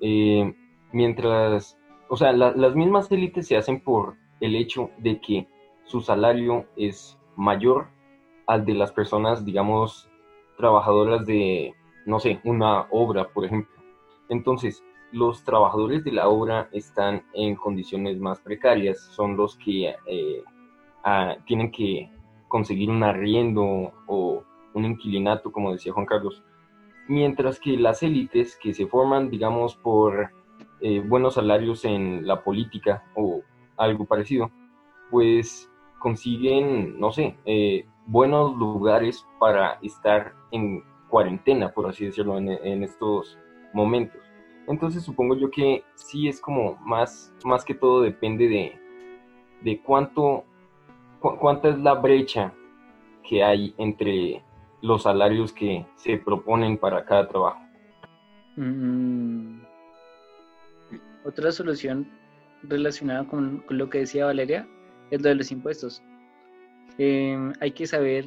[0.00, 0.54] eh,
[0.92, 5.48] mientras, o sea, las mismas élites se hacen por el hecho de que
[5.84, 7.88] su salario es mayor
[8.46, 10.08] al de las personas, digamos,
[10.56, 11.74] trabajadoras de,
[12.06, 13.74] no sé, una obra, por ejemplo.
[14.28, 14.82] Entonces,
[15.12, 20.44] los trabajadores de la obra están en condiciones más precarias, son los que eh,
[21.46, 22.10] tienen que
[22.48, 26.42] conseguir un arriendo o un inquilinato, como decía Juan Carlos.
[27.08, 30.30] Mientras que las élites que se forman, digamos, por
[30.80, 33.42] eh, buenos salarios en la política o
[33.76, 34.50] algo parecido,
[35.10, 42.82] pues consiguen, no sé, eh, buenos lugares para estar en cuarentena, por así decirlo, en,
[42.82, 43.38] estos
[43.74, 44.20] momentos.
[44.68, 48.80] Entonces supongo yo que sí es como más, más que todo depende de,
[49.62, 50.44] de cuánto
[51.20, 52.52] ¿cuánta es la brecha
[53.28, 54.42] que hay entre
[54.82, 57.60] los salarios que se proponen para cada trabajo?
[58.56, 59.60] Mm.
[61.24, 62.10] Otra solución
[62.62, 64.66] relacionada con, lo que decía Valeria
[65.10, 66.02] es lo de los impuestos.
[66.98, 68.26] Em, hay que saber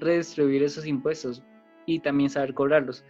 [0.00, 1.42] redistribuir esos impuestos
[1.88, 3.04] y también saber cobrarlos.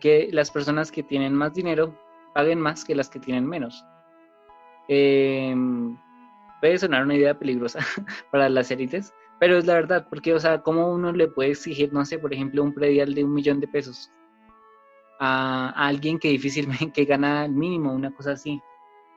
[0.00, 1.94] Que las personas que tienen más dinero
[2.34, 3.84] paguen más que las que tienen menos.
[4.88, 5.54] Eh,
[6.60, 7.80] puede sonar una idea peligrosa
[8.30, 11.92] para las élites, pero es la verdad, porque, o sea, ¿cómo uno le puede exigir,
[11.92, 14.10] no sé, por ejemplo, un predial de un millón de pesos
[15.18, 18.60] a, alguien que difícilmente que gana el mínimo, una cosa así,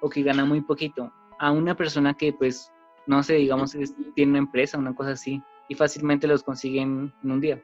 [0.02, 2.72] o que gana muy poquito, a una persona que, pues,
[3.06, 3.76] no sé, digamos,
[4.16, 7.62] tiene una empresa, una cosa así, y fácilmente los consiguen en un día?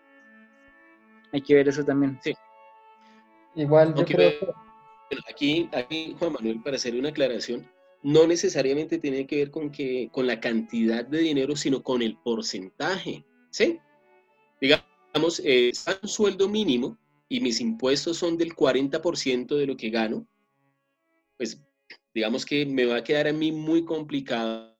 [1.32, 2.20] Hay que ver eso también.
[2.24, 2.34] Sí.
[3.56, 4.56] Igual yo creo
[5.28, 7.68] Aquí, aquí, Juan Manuel, para hacer una aclaración,
[8.04, 12.16] no necesariamente tiene que ver con, que, con la cantidad de dinero, sino con el
[12.18, 13.80] porcentaje, ¿sí?
[14.62, 20.28] Digamos, eh, un sueldo mínimo y mis impuestos son del 40% de lo que gano,
[21.38, 21.62] pues
[22.14, 24.76] digamos que me va a quedar a mí muy complicado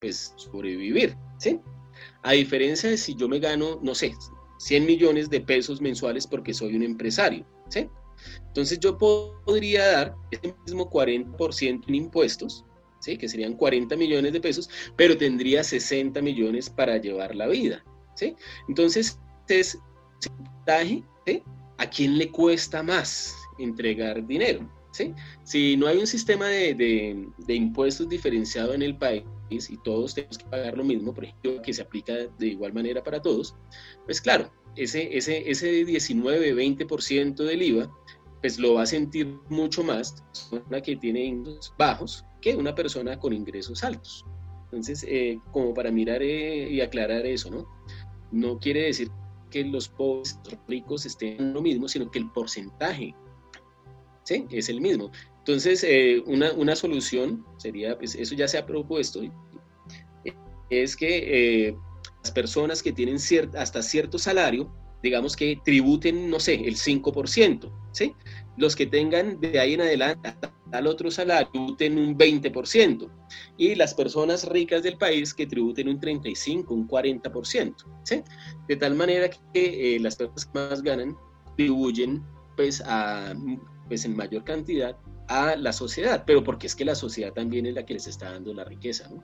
[0.00, 1.60] pues sobrevivir, ¿sí?
[2.22, 4.14] A diferencia de si yo me gano, no sé,
[4.62, 7.88] 100 millones de pesos mensuales porque soy un empresario, ¿sí?
[8.46, 12.64] Entonces yo podría dar ese mismo 40% en impuestos,
[13.00, 13.16] ¿sí?
[13.16, 17.84] que serían 40 millones de pesos, pero tendría 60 millones para llevar la vida.
[18.14, 18.36] ¿sí?
[18.68, 19.78] Entonces, es
[21.78, 24.70] ¿a quién le cuesta más entregar dinero?
[24.92, 25.12] ¿sí?
[25.42, 30.44] Si no hay un sistema de, impuestos diferenciado en el país y todos tenemos que
[30.46, 33.54] pagar lo mismo, por ejemplo, que se aplica de igual manera para todos,
[34.04, 37.92] pues claro, ese, ese, ese 19-20% del IVA,
[38.40, 43.18] pues lo va a sentir mucho más una que tiene ingresos bajos que una persona
[43.18, 44.24] con ingresos altos.
[44.64, 47.66] Entonces, eh, como para mirar eh, y aclarar eso, ¿no?
[48.32, 49.10] No quiere decir
[49.50, 53.14] que los pobres, los ricos estén lo mismo, sino que el porcentaje
[54.24, 54.46] ¿sí?
[54.50, 55.10] es el mismo.
[55.42, 59.22] Entonces, eh, una, una, solución sería, pues eso ya se ha propuesto,
[60.70, 61.76] es que eh,
[62.22, 63.16] las personas que tienen
[63.56, 68.14] hasta cierto salario, digamos que tributen, no sé, el 5%, ¿sí?
[68.56, 70.32] Los que tengan de ahí en adelante
[70.70, 73.10] al otro salario tributen un 20%,
[73.58, 77.74] y las personas ricas del país que tributen un 35, un 40%,
[78.04, 78.22] ¿sí?
[78.68, 81.16] De tal manera que eh, las personas que más ganan
[81.56, 82.22] tribuyen
[82.56, 83.34] pues a
[83.88, 84.96] pues en mayor cantidad
[85.56, 88.52] la sociedad, pero porque es que la sociedad también es la que les está dando
[88.54, 89.22] la riqueza, ¿no?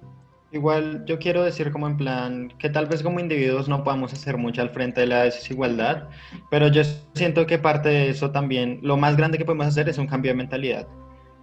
[0.51, 4.39] Igual yo quiero decir como en plan que tal vez como individuos no podamos hacer
[4.39, 6.09] mucho al frente de la desigualdad,
[6.51, 6.83] pero yo
[7.15, 10.31] siento que parte de eso también, lo más grande que podemos hacer es un cambio
[10.31, 10.89] de mentalidad.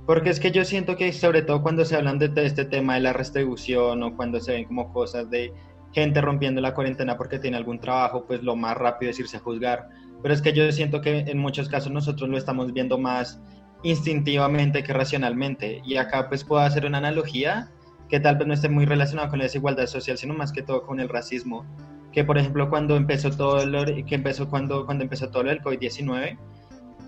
[0.07, 3.01] Porque es que yo siento que sobre todo cuando se hablan de, este tema de
[3.01, 5.53] la redistribución o cuando se ven como cosas de
[5.93, 9.39] gente rompiendo la cuarentena porque tiene algún trabajo, pues lo más rápido es irse a
[9.39, 9.87] juzgar.
[10.21, 13.39] Pero es que yo siento que en muchos casos nosotros lo estamos viendo más
[13.85, 15.81] instintivamente que racionalmente.
[15.85, 17.69] Y acá pues puedo hacer una analogía
[18.09, 20.81] que tal vez no esté muy relacionada con la desigualdad social, sino más que todo
[20.83, 21.65] con el racismo.
[22.11, 26.37] Que por ejemplo cuando empezó todo lo, que empezó cuando, cuando empezó todo el COVID-19,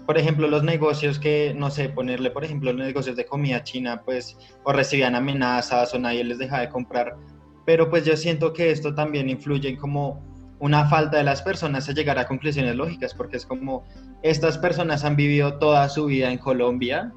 [0.06, 4.04] por ejemplo, los negocios que, no sé, ponerle, por ejemplo, los negocios de comida china,
[4.06, 7.18] pues, o recibían amenazas o nadie les dejaba de comprar.
[7.66, 10.24] Pero pues yo siento que esto también influye en como
[10.60, 13.84] una falta de las personas a llegar a conclusiones lógicas, porque es como
[14.24, 17.12] estas personas han vivido toda su vida en Colombia,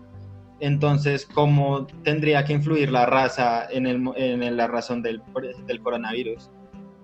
[0.60, 5.22] entonces, ¿cómo tendría que influir la raza en, el, en la razón del,
[5.66, 6.50] del, coronavirus?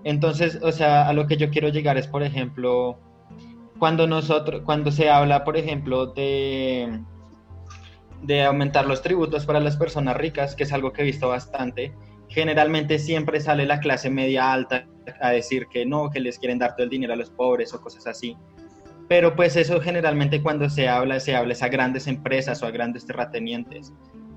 [0.05, 2.99] Entonces, o sea, a lo que yo quiero llegar es, por ejemplo,
[3.79, 7.01] cuando nosotros, cuando se habla, por ejemplo, de,
[8.23, 11.95] de aumentar los tributos para las personas ricas, que es algo que he visto bastante,
[12.29, 14.87] generalmente siempre sale la clase media alta
[15.21, 17.81] a decir que no, que les quieren dar todo el dinero a los pobres o
[17.81, 18.37] cosas así.
[19.09, 23.07] Pero pues eso generalmente cuando se habla, se habla a grandes empresas o a grandes
[23.07, 23.93] terratenientes.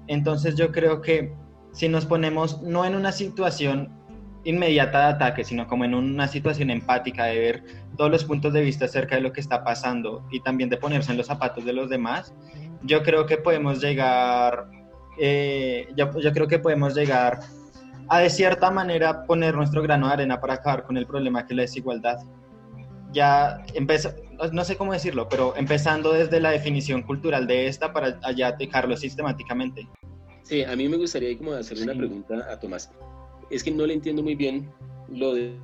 [0.07, 1.33] Entonces yo creo que
[1.71, 3.89] si nos ponemos no en una situación
[4.43, 7.63] inmediata de ataque, sino como en una situación empática de ver
[7.97, 11.11] todos los puntos de vista acerca de lo que está pasando y también de ponerse
[11.11, 12.33] en los zapatos de los demás,
[12.83, 14.67] yo creo que podemos llegar,
[15.19, 17.39] eh, yo, yo creo que podemos llegar
[18.09, 21.53] a de cierta manera poner nuestro grano de arena para acabar con el problema que
[21.53, 22.17] es la desigualdad.
[23.11, 24.11] Ya empezó,
[24.51, 28.97] no sé cómo decirlo, pero empezando desde la definición cultural de esta para allá dejarlo
[28.97, 29.87] sistemáticamente.
[30.43, 32.91] Sí, a mí me gustaría como hacer una pregunta a Tomás.
[33.51, 34.71] Es que no le entiendo muy bien
[35.07, 35.55] lo de,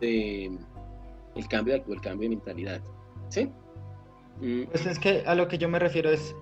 [0.00, 2.80] el cambio el cambio de mentalidad.
[3.28, 3.50] ¿Sí?
[4.40, 4.64] Mm.
[4.64, 6.34] Pues es que a lo que yo me refiero es,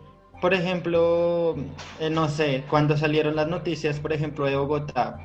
[0.42, 1.54] por ejemplo,
[2.00, 5.16] eh, no sé, cuando salieron las noticias, por ejemplo, de Bogotá,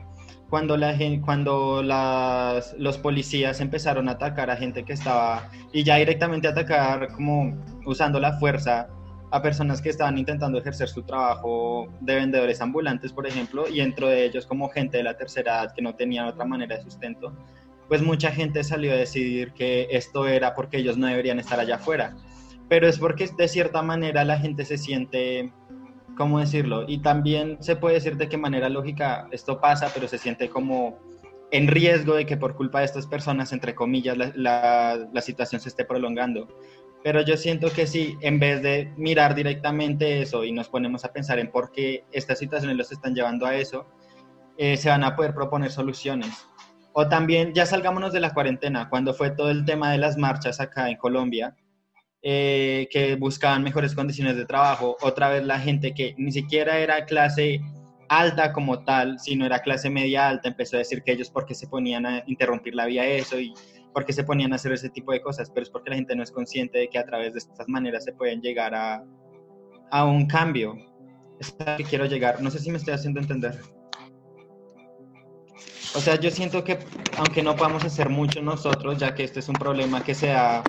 [0.47, 5.95] cuando, la, cuando las, los policías empezaron a atacar a gente que estaba, y ya
[5.95, 8.89] directamente atacar como usando la fuerza
[9.31, 14.07] a personas que estaban intentando ejercer su trabajo de vendedores ambulantes, por ejemplo, y dentro
[14.09, 17.33] de ellos como gente de la tercera edad que no tenían otra manera de sustento,
[17.87, 21.77] pues mucha gente salió a decidir que esto era porque ellos no deberían estar allá
[21.77, 22.15] afuera.
[22.69, 25.53] Pero es porque de cierta manera la gente se siente
[26.17, 26.83] ¿cómo decirlo?
[26.87, 30.99] Y también se puede decir de qué manera lógica esto pasa, pero se siente como
[31.51, 35.69] en riesgo de que por culpa de estas personas, entre comillas, la, la, situación se
[35.69, 36.47] esté prolongando.
[37.03, 41.13] Pero yo siento que si en vez de mirar directamente eso y nos ponemos a
[41.13, 43.85] pensar en por qué estas situaciones los están llevando a eso,
[44.57, 46.47] eh, se van a poder proponer soluciones.
[46.91, 50.59] O también ya salgámonos de la cuarentena, cuando fue todo el tema de las marchas
[50.59, 51.55] acá en Colombia,
[52.21, 57.05] eh, que buscaban mejores condiciones de trabajo, otra vez la gente que ni siquiera era
[57.05, 57.61] clase
[58.09, 61.67] alta como tal, sino era clase media alta, empezó a decir que ellos porque se
[61.67, 63.53] ponían a interrumpir la vía eso y
[63.93, 66.23] porque se ponían a hacer ese tipo de cosas, pero es porque la gente no
[66.23, 69.03] es consciente de que a través de estas maneras se pueden llegar a,
[69.91, 70.75] a un cambio.
[71.39, 73.59] Es a que quiero llegar, no sé si me estoy haciendo entender.
[75.95, 76.77] O sea, yo siento que
[77.17, 80.61] aunque no podamos hacer mucho nosotros, ya que este es un problema que se ha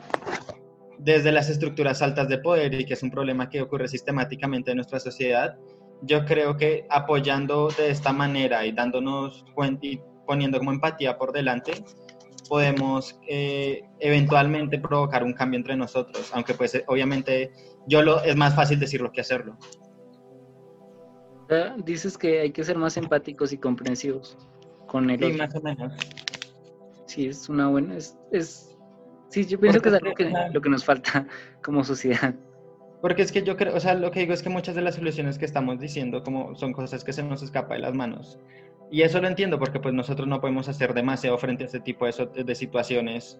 [0.98, 4.76] desde las estructuras altas de poder y que es un problema que ocurre sistemáticamente en
[4.76, 5.56] nuestra sociedad,
[6.02, 11.32] yo creo que apoyando de esta manera y dándonos cuenta y poniendo como empatía por
[11.32, 11.72] delante,
[12.48, 17.52] podemos eh, eventualmente provocar un cambio entre nosotros, aunque pues eh, obviamente
[17.86, 19.56] yo lo, es más fácil decirlo que hacerlo.
[21.84, 24.36] Dices que hay que ser más empáticos y comprensivos
[24.86, 25.94] con el sí, más o menos.
[27.06, 28.77] Sí, es una buena, es, es
[29.28, 31.26] sí, yo pienso que es algo que, lo que nos falta
[31.62, 32.34] como sociedad.
[33.00, 34.96] Porque es que yo creo, o sea, lo que digo es que muchas de las
[34.96, 38.38] soluciones que estamos diciendo como son cosas que se nos escapa de las manos.
[38.90, 42.06] Y eso lo entiendo porque pues nosotros no podemos hacer demasiado frente a este tipo
[42.06, 43.38] de, de situaciones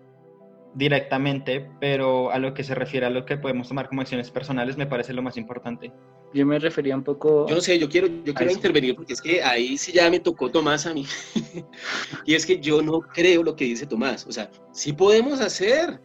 [0.79, 4.77] directamente, pero a lo que se refiere a lo que podemos tomar como acciones personales
[4.77, 5.93] me parece lo más importante.
[6.33, 7.49] Yo me refería un poco...
[7.49, 10.21] Yo no sé, yo quiero, yo quiero intervenir porque es que ahí sí ya me
[10.21, 11.05] tocó Tomás a mí.
[12.25, 14.25] y es que yo no creo lo que dice Tomás.
[14.29, 16.01] O sea, sí podemos hacer.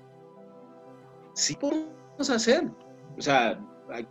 [1.36, 2.64] Sí podemos hacer.
[3.16, 3.60] O sea,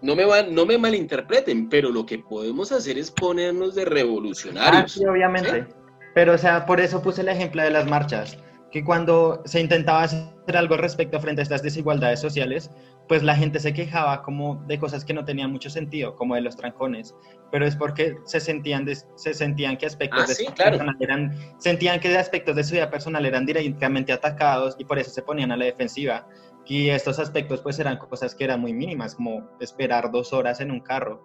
[0.01, 4.85] no me, van, no me malinterpreten, pero lo que podemos hacer es ponernos de revolucionarios.
[4.85, 5.67] Ah, sí, obviamente.
[6.15, 8.39] Pero, o sea, por eso puse el ejemplo de las marchas,
[8.73, 12.71] que cuando se intentaba hacer algo al respecto frente a estas desigualdades sociales,
[13.07, 16.41] pues la gente se quejaba como de cosas que no tenían mucho sentido, como de
[16.41, 17.15] los trancones,
[17.51, 20.71] pero es porque se sentían, se sentían que aspectos ah, de sí, su claro.
[20.79, 25.11] personal eran, sentían que aspectos de su vida personal eran directamente atacados y por eso
[25.11, 26.27] se ponían a la defensiva.
[26.65, 30.71] Y estos aspectos pues eran cosas que eran muy mínimas, como esperar dos horas en
[30.71, 31.23] un carro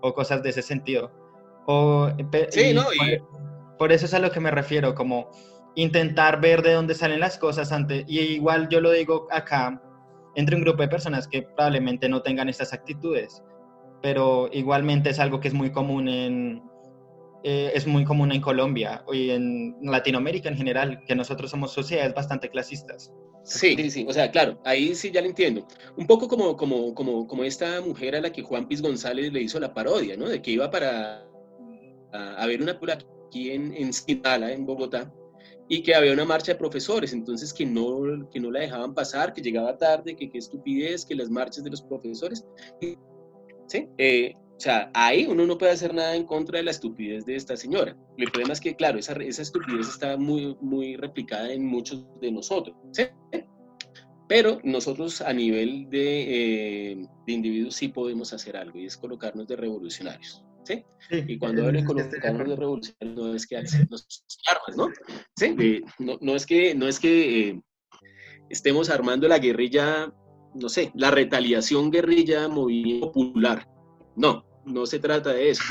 [0.00, 1.12] o cosas de ese sentido.
[1.66, 2.08] O,
[2.48, 3.18] sí, no, y...
[3.18, 5.30] por, por, eso es a lo que me refiero, como
[5.74, 8.04] intentar ver de dónde salen las cosas antes.
[8.06, 9.82] Y igual yo lo digo acá,
[10.34, 13.42] entre un grupo de personas que probablemente no tengan estas actitudes,
[14.02, 16.62] pero igualmente es algo que es muy común en,
[17.42, 22.14] eh, es muy común en Colombia y en Latinoamérica en general, que nosotros somos sociedades
[22.14, 23.12] bastante clasistas.
[23.42, 25.66] Sí, sí, sí, o sea, claro, ahí sí ya lo entiendo.
[25.96, 29.40] Un poco como, como, como, como esta mujer a la que Juan Piz González le
[29.40, 30.28] hizo la parodia, ¿no?
[30.28, 31.26] De que iba para
[32.12, 35.10] a, a ver una película aquí en, en Citala, en Bogotá,
[35.72, 39.32] y que había una marcha de profesores, entonces que no, que no la dejaban pasar,
[39.32, 42.44] que llegaba tarde, que qué estupidez, que las marchas de los profesores.
[43.68, 43.88] ¿Sí?
[43.96, 47.36] Eh, o sea, ahí uno no puede hacer nada en contra de la estupidez de
[47.36, 47.96] esta señora.
[48.18, 52.32] El problema es que, claro, esa, esa estupidez está muy, muy replicada en muchos de
[52.32, 52.76] nosotros.
[52.90, 53.04] ¿sí?
[54.28, 59.46] Pero nosotros a nivel de, eh, de, individuos sí podemos hacer algo y es colocarnos
[59.46, 60.44] de revolucionarios.
[60.70, 60.84] ¿Sí?
[61.08, 64.88] sí y cuando hablo de colocarnos de revolucionarios no es que nos armas, ¿no?
[65.36, 65.54] ¿Sí?
[65.58, 67.60] Eh, no, no, es que, no es que eh,
[68.48, 70.12] estemos armando la guerrilla,
[70.54, 73.66] no sé, la retaliación guerrilla movimiento popular.
[74.16, 75.62] No, no se trata de eso.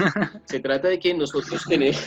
[0.45, 2.01] Se trata de que nosotros tenemos,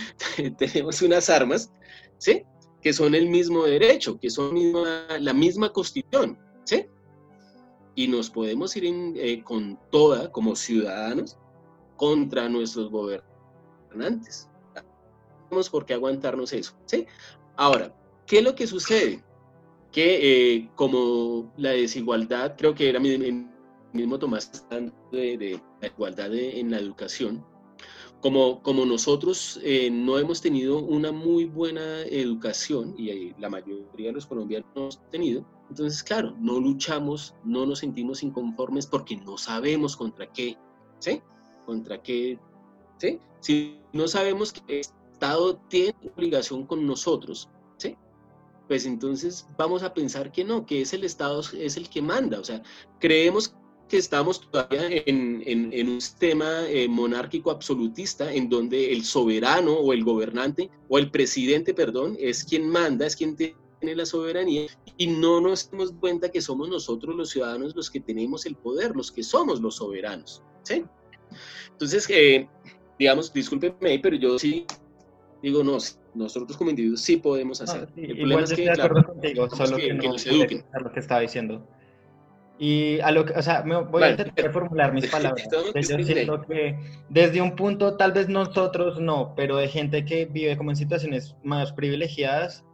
[0.58, 1.72] tenemos unas armas,
[2.18, 2.42] ¿sí?
[2.82, 6.86] Que son el mismo derecho, que son misma, la misma constitución, ¿sí?
[7.94, 11.36] Y nos podemos ir en, eh, con toda, como ciudadanos,
[11.98, 14.48] contra nuestros gobernantes.
[15.50, 17.06] Tenemos por qué aguantarnos eso, ¿sí?
[17.56, 17.94] Ahora,
[18.26, 19.22] ¿qué es lo que sucede?
[19.92, 23.18] Que eh, como la desigualdad, creo que era mi,
[23.92, 27.44] mismo Tomás de, de la igualdad de, en la educación,
[28.20, 34.12] como, como nosotros eh, no hemos tenido una muy buena educación, y la mayoría de
[34.12, 39.38] los colombianos no hemos tenido, entonces, claro, no luchamos, no nos sentimos inconformes porque no
[39.38, 40.56] sabemos contra qué,
[40.98, 41.22] ¿sí?
[41.68, 42.38] Contra qué,
[42.96, 43.20] ¿sí?
[43.40, 44.80] Si no sabemos que el
[45.12, 47.94] Estado tiene obligación con nosotros, ¿sí?
[48.66, 52.40] Pues entonces vamos a pensar que no, que es el Estado, es el que manda,
[52.40, 52.62] o sea,
[52.98, 53.54] creemos
[53.86, 60.04] que estamos todavía en, un sistema eh, monárquico absolutista en donde el soberano o el
[60.04, 65.42] gobernante o el presidente, perdón, es quien manda, es quien tiene la soberanía y no
[65.42, 69.22] nos damos cuenta que somos nosotros los ciudadanos los que tenemos el poder, los que
[69.22, 70.42] somos los soberanos.
[70.62, 70.82] ¿sí?
[71.72, 72.48] Entonces, eh,
[72.98, 74.66] digamos, discúlpeme, pero yo sí
[75.42, 75.78] digo, no,
[76.14, 77.82] nosotros como individuos sí podemos hacer.
[77.82, 80.30] No, sí, el problema es que, de acuerdo claro, contigo, solo que, que, no que
[80.30, 80.64] eduquen.
[80.80, 81.66] lo que estaba diciendo.
[82.58, 85.48] Y a lo que, o sea, me voy a intentar formular mis palabras.
[85.74, 86.76] Yo siento que
[87.08, 91.36] desde un punto, tal vez nosotros no, pero de gente que vive como en situaciones
[91.44, 92.64] más privilegiadas,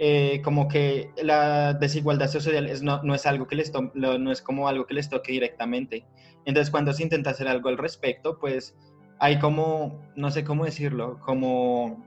[0.00, 4.30] eh, como que la desigualdad social es, no, no, es algo que les to no
[4.30, 6.06] es como algo que les toque directamente.
[6.44, 8.76] Entonces, cuando se intenta hacer algo al respecto, pues
[9.18, 12.06] hay como, no sé cómo decirlo, como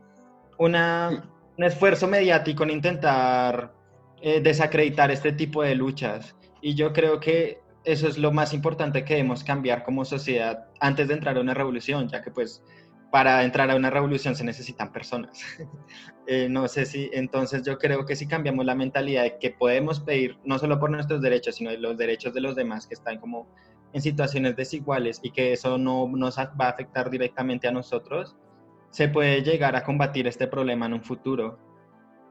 [0.57, 3.73] una, un esfuerzo mediático en intentar
[4.21, 6.35] eh, desacreditar este tipo de luchas.
[6.61, 11.07] Y yo creo que eso es lo más importante que debemos cambiar como sociedad antes
[11.09, 12.63] de entrar a una revolución, ya que pues
[13.11, 15.39] para entrar a una revolución se necesitan personas.
[16.27, 19.99] Eh, no sé si, entonces yo creo que si cambiamos la mentalidad de que podemos
[19.99, 23.47] pedir, no solo por nuestros derechos, sino los derechos de los demás que están como
[23.91, 28.37] en situaciones desiguales y que eso no nos va a afectar directamente a nosotros,
[28.91, 31.57] se puede llegar a combatir este problema en un futuro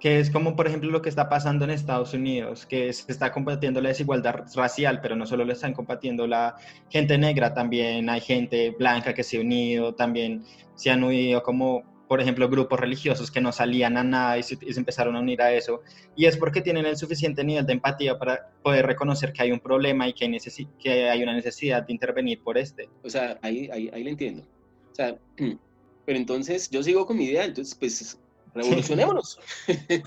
[0.00, 3.30] que es como por ejemplo lo que está pasando en Estados Unidos, que se está
[3.30, 6.56] combatiendo la desigualdad racial, pero no solo lo están combatiendo la
[6.88, 10.42] gente negra, también hay gente blanca que se ha unido, también
[10.74, 14.58] se han unido como por ejemplo grupos religiosos que no salían a nada y se,
[14.76, 15.82] empezaron a unir a eso,
[16.16, 19.60] y es porque tienen el suficiente nivel de empatía para poder reconocer que hay un
[19.60, 20.38] problema y que hay,
[20.78, 22.88] que hay una necesidad de intervenir por este.
[23.04, 24.42] O sea, ahí, ahí, ahí lo entiendo.
[24.90, 25.16] O sea,
[26.06, 28.19] pero entonces yo sigo con mi idea, entonces pues
[28.54, 29.38] Revolucionémonos.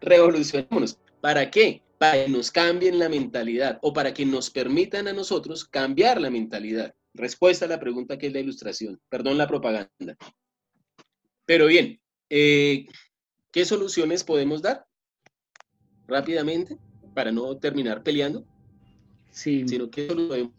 [0.00, 0.98] Revolucionémonos.
[1.20, 1.82] ¿Para qué?
[1.98, 6.30] Para que nos cambien la mentalidad o para que nos permitan a nosotros cambiar la
[6.30, 6.94] mentalidad.
[7.14, 9.00] Respuesta a la pregunta que es la ilustración.
[9.08, 10.16] Perdón la propaganda.
[11.44, 12.86] Pero bien, eh,
[13.50, 14.86] ¿qué soluciones podemos dar?
[16.06, 16.78] Rápidamente,
[17.14, 18.44] para no terminar peleando.
[19.30, 19.66] Sí.
[19.66, 20.08] Sino que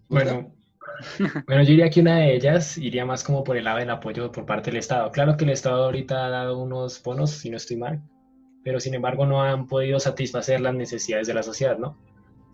[0.08, 0.54] bueno,
[1.48, 4.32] bueno, yo diría que una de ellas iría más como por el lado del apoyo
[4.32, 5.12] por parte del Estado.
[5.12, 8.02] Claro que el Estado ahorita ha dado unos bonos, si no estoy mal,
[8.64, 11.98] pero sin embargo no han podido satisfacer las necesidades de la sociedad, ¿no?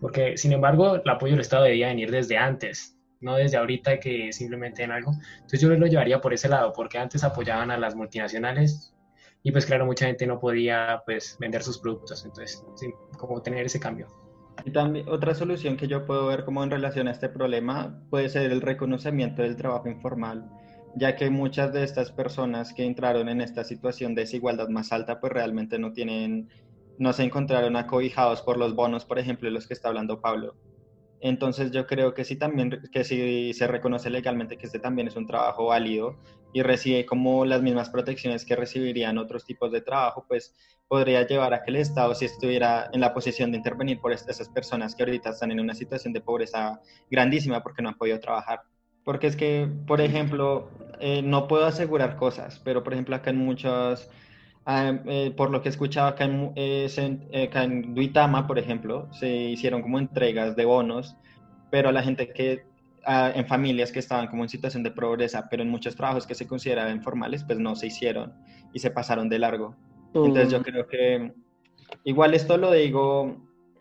[0.00, 4.32] Porque sin embargo el apoyo del Estado debía venir desde antes, no desde ahorita que
[4.32, 5.12] simplemente en algo.
[5.34, 8.94] Entonces yo lo llevaría por ese lado, porque antes apoyaban a las multinacionales
[9.42, 13.64] y pues claro, mucha gente no podía pues vender sus productos, entonces sí, como tener
[13.64, 14.08] ese cambio.
[14.72, 18.50] También otra solución que yo puedo ver como en relación a este problema puede ser
[18.50, 20.50] el reconocimiento del trabajo informal,
[20.96, 25.20] ya que muchas de estas personas que entraron en esta situación de desigualdad más alta,
[25.20, 26.48] pues realmente no tienen,
[26.98, 30.56] no se encontraron acobijados por los bonos, por ejemplo, de los que está hablando Pablo.
[31.20, 35.16] Entonces yo creo que sí también, que si se reconoce legalmente que este también es
[35.16, 36.16] un trabajo válido
[36.52, 40.54] y recibe como las mismas protecciones que recibirían otros tipos de trabajo, pues
[40.88, 44.48] podría llevar a que el Estado, si estuviera en la posición de intervenir por esas
[44.48, 46.80] personas que ahorita están en una situación de pobreza
[47.10, 48.62] grandísima porque no han podido trabajar.
[49.04, 50.70] Porque es que, por ejemplo,
[51.00, 54.08] eh, no puedo asegurar cosas, pero por ejemplo acá en muchos,
[54.64, 56.88] ah, eh, por lo que he escuchado acá en, eh,
[57.48, 61.16] acá en Duitama, por ejemplo, se hicieron como entregas de bonos,
[61.70, 62.64] pero a la gente que
[63.04, 66.34] ah, en familias que estaban como en situación de pobreza, pero en muchos trabajos que
[66.34, 68.34] se consideraban informales, pues no se hicieron
[68.72, 69.76] y se pasaron de largo.
[70.24, 71.32] Entonces yo creo que
[72.04, 73.36] igual esto lo digo,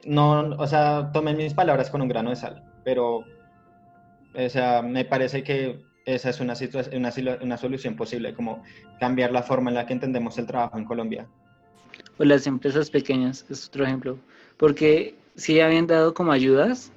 [0.05, 5.05] no, o sea, tomen mis palabras con un grano de sal, pero, o sea, me
[5.05, 6.53] parece que esa es una,
[6.93, 7.11] una,
[7.41, 8.63] una solución posible, como
[8.99, 11.27] cambiar la forma en la que entendemos el trabajo en Colombia.
[12.17, 14.17] O las empresas pequeñas, es otro ejemplo,
[14.57, 16.91] porque sí habían dado como ayudas,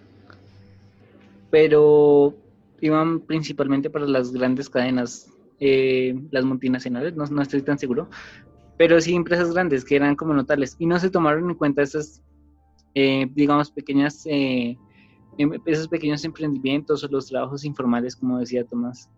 [1.51, 2.35] pero
[2.81, 5.31] iban principalmente para las grandes cadenas,
[5.61, 8.09] eh, las multinacionales, no, no, estoy tan seguro,
[8.79, 12.23] pero sí empresas grandes que eran como notables y no se tomaron en cuenta esas,
[12.95, 14.79] eh, digamos, pequeñas, eh,
[15.37, 19.11] em, esos pequeños emprendimientos o los trabajos informales, como decía Tomás.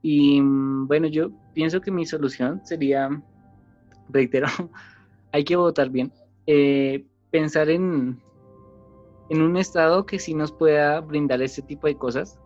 [0.00, 3.22] Y mm, bueno, yo pienso que mi solución sería,
[4.08, 4.46] reitero,
[5.32, 6.10] hay que votar bien,
[6.46, 8.18] eh, pensar en,
[9.28, 12.38] en un estado que sí nos pueda brindar ese tipo de cosas.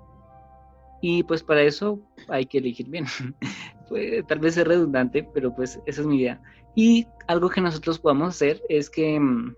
[1.03, 3.05] Y pues para eso hay que elegir bien.
[4.29, 6.41] tal vez es redundante, pero pues esa es mi idea.
[6.75, 9.55] Y algo que nosotros podamos hacer es que mm,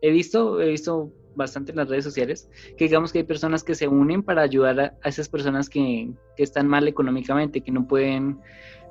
[0.00, 2.48] he visto, he visto bastante en las redes sociales,
[2.78, 6.42] que digamos que hay personas que se unen para ayudar a, esas personas que, que,
[6.42, 8.40] están mal económicamente, que no pueden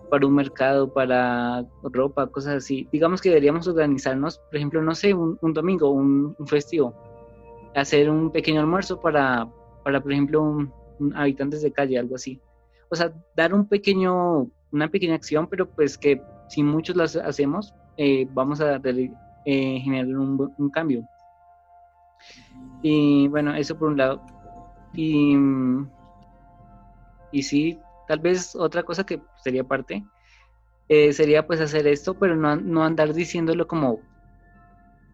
[0.10, 2.88] para un mercado, para ropa, cosas así.
[2.92, 6.94] Digamos que deberíamos organizarnos, por ejemplo, no sé, un, domingo, un, festivo,
[7.76, 9.48] hacer un pequeño almuerzo para,
[9.84, 10.68] para por ejemplo,
[11.16, 12.40] habitantes de calle, algo así.
[12.90, 17.74] O sea, dar un pequeño una pequeña acción, pero pues que si muchos las hacemos,
[17.98, 21.08] eh, vamos a eh, generar un, cambio.
[22.82, 24.22] Y bueno, eso por un lado.
[24.94, 25.36] Y,
[27.32, 30.04] y sí, tal vez otra cosa que sería parte,
[30.88, 34.00] eh, sería pues hacer esto, pero no, no andar diciéndolo como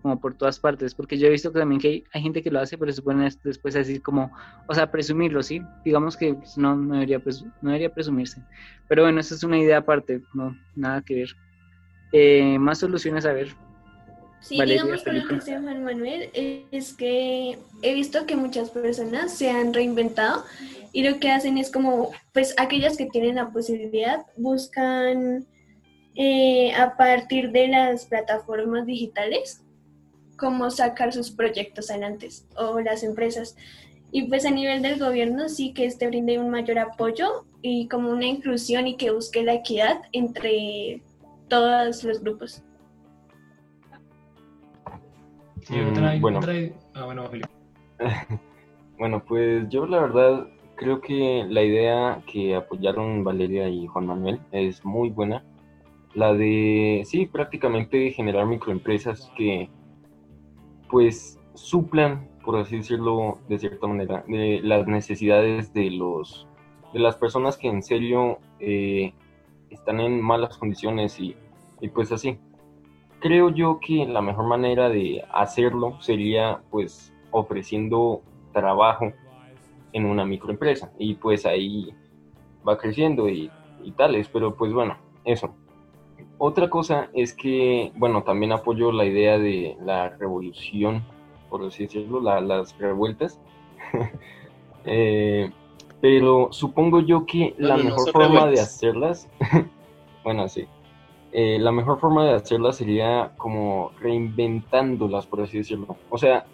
[0.06, 2.60] como por todas partes, porque yo he visto que también que hay, gente que lo
[2.60, 4.32] hace, pero se pueden después decir como,
[4.68, 5.64] o sea, presumirlo, ¿sí?
[5.84, 7.20] Digamos que pues, no, no, debería,
[7.64, 8.40] no debería presumirse.
[8.88, 11.30] Pero bueno, esa es una idea aparte, no, nada que ver.
[12.12, 13.48] Eh, más soluciones a ver.
[14.42, 16.30] Sí, digamos por lo que dice Juan Manuel,
[16.72, 20.46] es que he visto que muchas personas se han reinventado
[20.94, 25.48] y lo que hacen es como, pues aquellas que tienen la posibilidad buscan
[26.14, 29.65] eh, a partir de las plataformas digitales
[30.38, 33.56] cómo sacar sus proyectos adelante o las empresas.
[34.12, 38.10] Y pues a nivel del gobierno sí que este brinde un mayor apoyo y como
[38.12, 41.02] una inclusión y que busque la equidad entre
[41.50, 42.64] todos los grupos.
[45.64, 46.40] Sí, otra, Mm, bueno.
[46.40, 46.54] otra-
[46.94, 47.50] ah, bueno, Felipe.
[48.98, 54.40] Bueno, pues yo la verdad creo que la idea que apoyaron Valeria y Juan Manuel
[54.54, 55.44] es muy buena.
[56.14, 59.70] La de, sí, prácticamente generar microempresas que
[60.90, 66.48] pues suplan, por así decirlo, de cierta manera, de las necesidades de los
[66.94, 69.14] de las personas que en serio eh,
[69.70, 71.36] están en malas condiciones y,
[71.82, 72.38] y pues así.
[73.20, 78.22] Creo yo que la mejor manera de hacerlo sería pues ofreciendo
[78.54, 79.12] trabajo
[79.92, 81.94] en una microempresa y pues ahí
[82.68, 83.52] va creciendo y,
[83.84, 85.54] y tales, pero pues bueno, eso.
[86.38, 91.04] Otra cosa es que, bueno, también apoyo la idea de la revolución,
[91.50, 93.40] por así decirlo, la- las revueltas.
[94.88, 95.50] Eh,
[96.00, 99.28] pero supongo yo que la no, no mejor forma de hacerlas,
[100.24, 100.68] bueno, sí,
[101.32, 105.96] eh, la mejor forma de hacerlas sería como reinventándolas, por así decirlo.
[106.12, 106.46] O sea,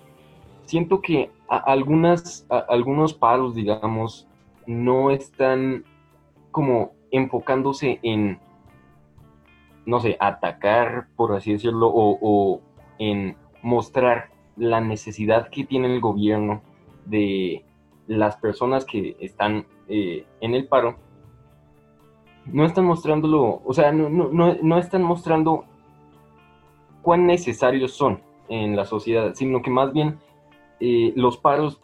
[0.63, 4.25] siento que a- algunas, a- algunos paros, digamos,
[4.65, 5.83] no están
[6.51, 8.39] como enfocándose en,
[9.85, 12.61] no sé, atacar, por así decirlo, o, o
[12.99, 16.61] en mostrar la necesidad que tiene el gobierno
[17.05, 17.65] de
[18.07, 20.97] las personas que están eh, en el paro.
[22.45, 25.65] No están mostrándolo, o sea, no, no, no, están mostrando
[27.01, 30.19] cuán necesarios son en la sociedad, sino que más bien
[30.79, 31.81] eh, los paros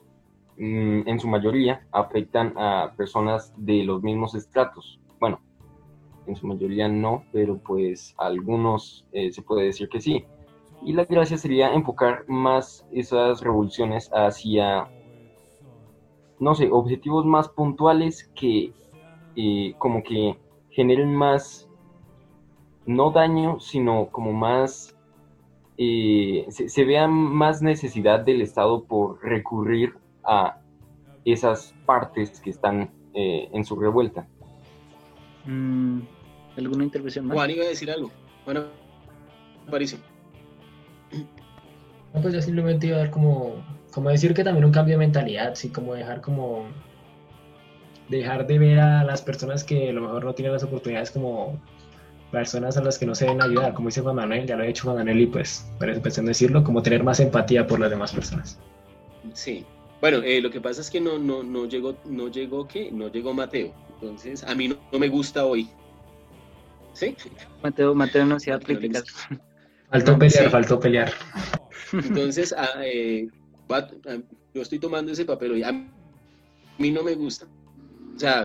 [0.57, 4.99] mm, en su mayoría afectan a personas de los mismos estratos.
[6.27, 10.25] En su mayoría no, pero pues algunos eh, se puede decir que sí.
[10.81, 14.89] Y la gracia sería enfocar más esas revoluciones hacia,
[16.39, 18.73] no sé, objetivos más puntuales que
[19.35, 20.37] eh, como que
[20.69, 21.67] generen más,
[22.85, 24.93] no daño, sino como más
[25.77, 30.59] eh, se, vea más necesidad del Estado por recurrir a
[31.23, 34.27] esas partes que están en su revuelta.
[35.47, 36.01] Mm,
[36.57, 37.35] ¿Alguna intervención más?
[37.35, 38.11] Juan iba a decir algo.
[38.45, 38.65] Bueno,
[39.67, 39.99] Aparicio.
[42.13, 44.99] No, pues yo simplemente iba a dar como, como decir que también un cambio de
[44.99, 46.65] mentalidad, sí, como dejar como
[48.09, 51.59] dejar de ver a las personas que a lo mejor no tienen las oportunidades como
[52.31, 54.67] personas a las que no se deben ayudar, como dice Juan Manuel, ya lo ha
[54.67, 57.89] dicho Juan Manuel y pues parece pensar en decirlo, como tener más empatía por las
[57.89, 58.57] demás personas.
[59.33, 59.65] Sí.
[59.99, 63.09] Bueno, eh, lo que pasa es que no, no, no llegó, no llegó qué, no
[63.09, 63.73] llegó Mateo.
[63.95, 65.69] Entonces, a mí no, no me gusta hoy.
[66.97, 67.15] ¿Sí?
[67.63, 69.03] Mateo, Mateo no no le críticas.
[69.89, 70.49] Faltó pelear, Sí.
[70.49, 71.13] faltó pelear.
[71.93, 73.27] Entonces, ah, eh,
[73.71, 74.17] va- ah,
[74.53, 75.63] yo estoy tomando ese papel hoy.
[75.63, 77.45] A mí no me gusta.
[78.15, 78.43] O sea,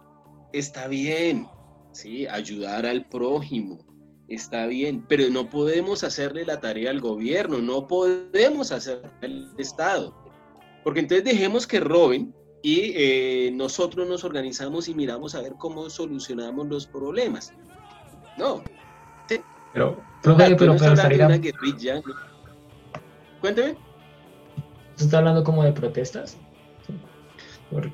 [0.52, 1.46] está bien,
[1.92, 3.78] sí, ayudar al prójimo,
[4.28, 10.14] está bien, pero no podemos hacerle la tarea al gobierno, no podemos hacerle al Estado,
[10.84, 15.88] porque entonces dejemos que roben y eh, nosotros nos organizamos y miramos a ver cómo
[15.90, 17.52] solucionamos los problemas.
[18.36, 18.62] No,
[19.72, 20.72] Pero, profe, tú pero.
[23.40, 23.70] Cuénteme.
[24.90, 26.36] ¿Usted está hablando como de protestas?
[27.70, 27.90] Por-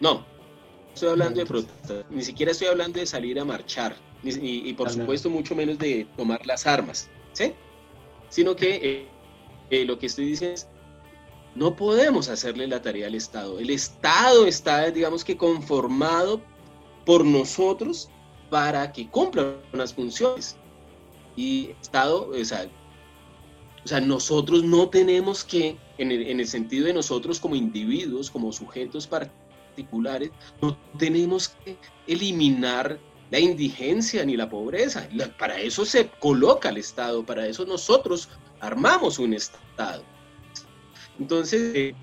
[0.00, 0.24] No,
[0.94, 4.74] estoy hablando de protestas, ni siquiera estoy hablando de salir a marchar, ni- y, y
[4.74, 7.54] por Ah, supuesto mucho menos de tomar las armas, ¿sí?
[8.28, 9.08] Sino que eh,
[9.70, 10.68] eh, lo que estoy diciendo es,
[11.54, 13.58] no podemos hacerle la tarea al Estado.
[13.60, 16.42] El Estado está, digamos que, conformado
[17.06, 18.10] por nosotros
[18.50, 20.56] para que cumpla unas funciones.
[21.36, 22.66] Y Estado, o sea,
[23.84, 28.30] o sea, nosotros no tenemos que, en el, en el sentido de nosotros como individuos,
[28.30, 30.30] como sujetos particulares,
[30.60, 32.98] no tenemos que eliminar
[33.30, 35.08] la indigencia ni la pobreza.
[35.12, 38.28] La- para eso se coloca el Estado, para eso nosotros
[38.60, 40.02] armamos un Estado.
[41.18, 41.94] Entonces, eh,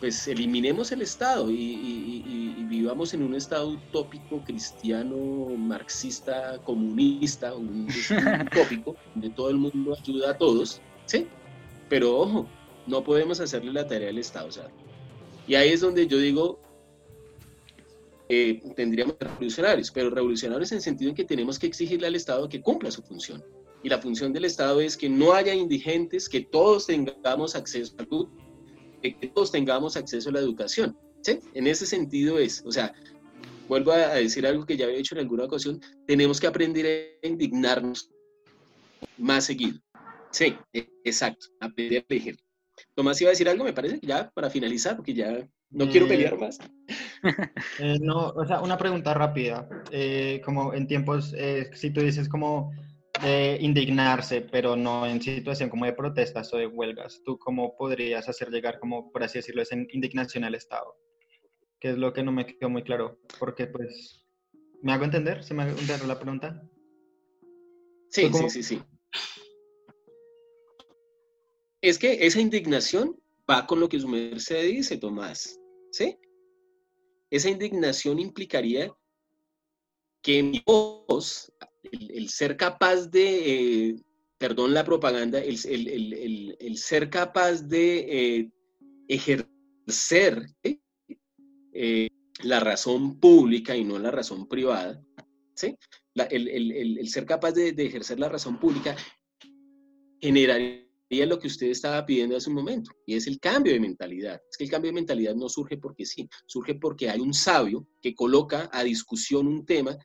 [0.00, 5.16] pues eliminemos el Estado y, y- y- y vivamos en un Estado utópico, cristiano,
[5.56, 7.86] marxista, comunista, un
[8.52, 11.26] utópico, donde todo el mundo ayuda a todos, ¿sí?
[11.88, 12.46] Pero ojo,
[12.86, 14.68] no podemos hacerle la tarea al Estado, sea,
[15.48, 16.58] y ahí es donde yo digo,
[18.28, 22.48] eh, tendríamos revolucionarios, pero revolucionarios en el sentido en que tenemos que exigirle al Estado
[22.48, 23.42] que cumpla su función.
[23.82, 28.02] Y la función del Estado es que no haya indigentes, que todos tengamos acceso a
[28.04, 28.26] salud,
[29.02, 30.96] que todos tengamos acceso a la educación.
[31.22, 31.38] ¿sí?
[31.54, 32.92] En ese sentido es, o sea,
[33.68, 37.26] vuelvo a decir algo que ya había dicho en alguna ocasión, tenemos que aprender a
[37.26, 38.10] indignarnos
[39.18, 39.78] más seguido.
[40.30, 42.36] Sí, e- exacto, aprender a elegir.
[42.94, 46.38] Tomás iba a decir algo, me parece ya para finalizar, porque ya No quiero pelear
[46.38, 46.58] más.
[48.00, 49.68] no, o sea, una pregunta rápida.
[50.44, 51.34] como en tiempos,
[51.74, 52.72] si tú dices como
[53.22, 57.22] de indignarse, pero no en situación como de protestas o de huelgas.
[57.24, 60.96] ¿Tú cómo podrías hacer llegar, como por así decirlo, esa indignación al Estado?
[61.80, 64.26] Que es lo que no me quedó muy claro, porque pues,
[64.82, 65.44] ¿me hago entender?
[65.44, 66.62] ¿Se me hago entender la pregunta?
[68.10, 68.82] Sí, sí, sí, sí.
[71.80, 75.58] Es que esa indignación va con lo que su merced dice, Tomás,
[75.92, 76.18] ¿sí?
[77.30, 78.92] Esa indignación implicaría
[80.22, 81.52] que mi voz
[81.92, 83.96] el, ser capaz de, eh,
[84.38, 85.56] perdón la propaganda, el,
[86.76, 88.50] ser capaz de eh,
[89.08, 90.46] ejercer
[91.72, 92.08] eh,
[92.42, 95.02] la razón pública y no la razón privada,
[95.54, 95.76] ¿sí?
[96.14, 98.96] el, ser capaz de, ejercer la razón pública
[100.20, 100.86] generaría
[101.26, 104.40] lo que usted estaba pidiendo hace un momento, y es el cambio de mentalidad.
[104.50, 107.86] Es que el cambio de mentalidad no surge porque sí, surge porque hay un sabio
[108.02, 109.96] que coloca a discusión un tema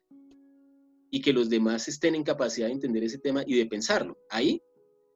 [1.14, 4.16] y que los demás estén en capacidad de entender ese tema y de pensarlo.
[4.30, 4.60] Ahí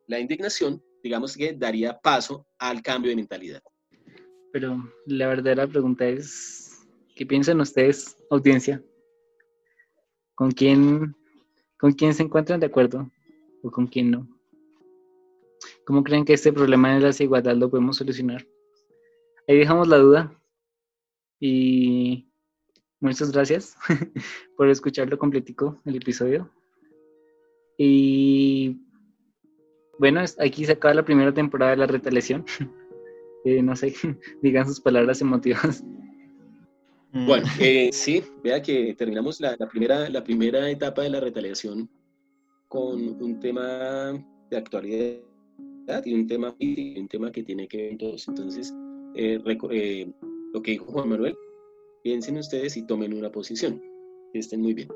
[0.07, 3.63] la indignación, digamos que daría paso al cambio de mentalidad.
[4.53, 4.77] Pero
[5.07, 6.87] la verdadera pregunta es,
[7.17, 8.85] ¿qué piensan ustedes, audiencia?
[10.35, 11.17] ¿Con quién,
[11.79, 13.11] con quién se encuentran de acuerdo
[13.63, 14.29] o con quién no?
[15.87, 18.47] ¿Cómo creen que este problema de la desigualdad lo podemos solucionar?
[19.49, 20.39] Ahí dejamos la duda
[21.41, 22.26] y
[23.07, 23.77] Muchas gracias
[24.57, 26.51] por escucharlo completico el episodio.
[27.79, 28.81] Y
[30.01, 32.45] bueno, aquí se acaba la primera temporada de la retaliación.
[33.45, 33.95] Eh, no sé,
[34.43, 35.85] digan sus palabras emotivas.
[37.13, 37.27] Mm.
[37.29, 41.89] Bueno, eh, sí, vea que terminamos la, primera, la primera etapa de la retaliación
[42.67, 45.21] con un tema de actualidad
[46.05, 48.27] y un tema, y un tema que tiene que ver con todos.
[48.27, 48.75] Entonces,
[49.15, 51.37] eh, lo que dijo Juan Manuel,
[52.07, 53.83] Piensen ustedes y tomen una posición.
[54.33, 54.87] Que estén muy bien.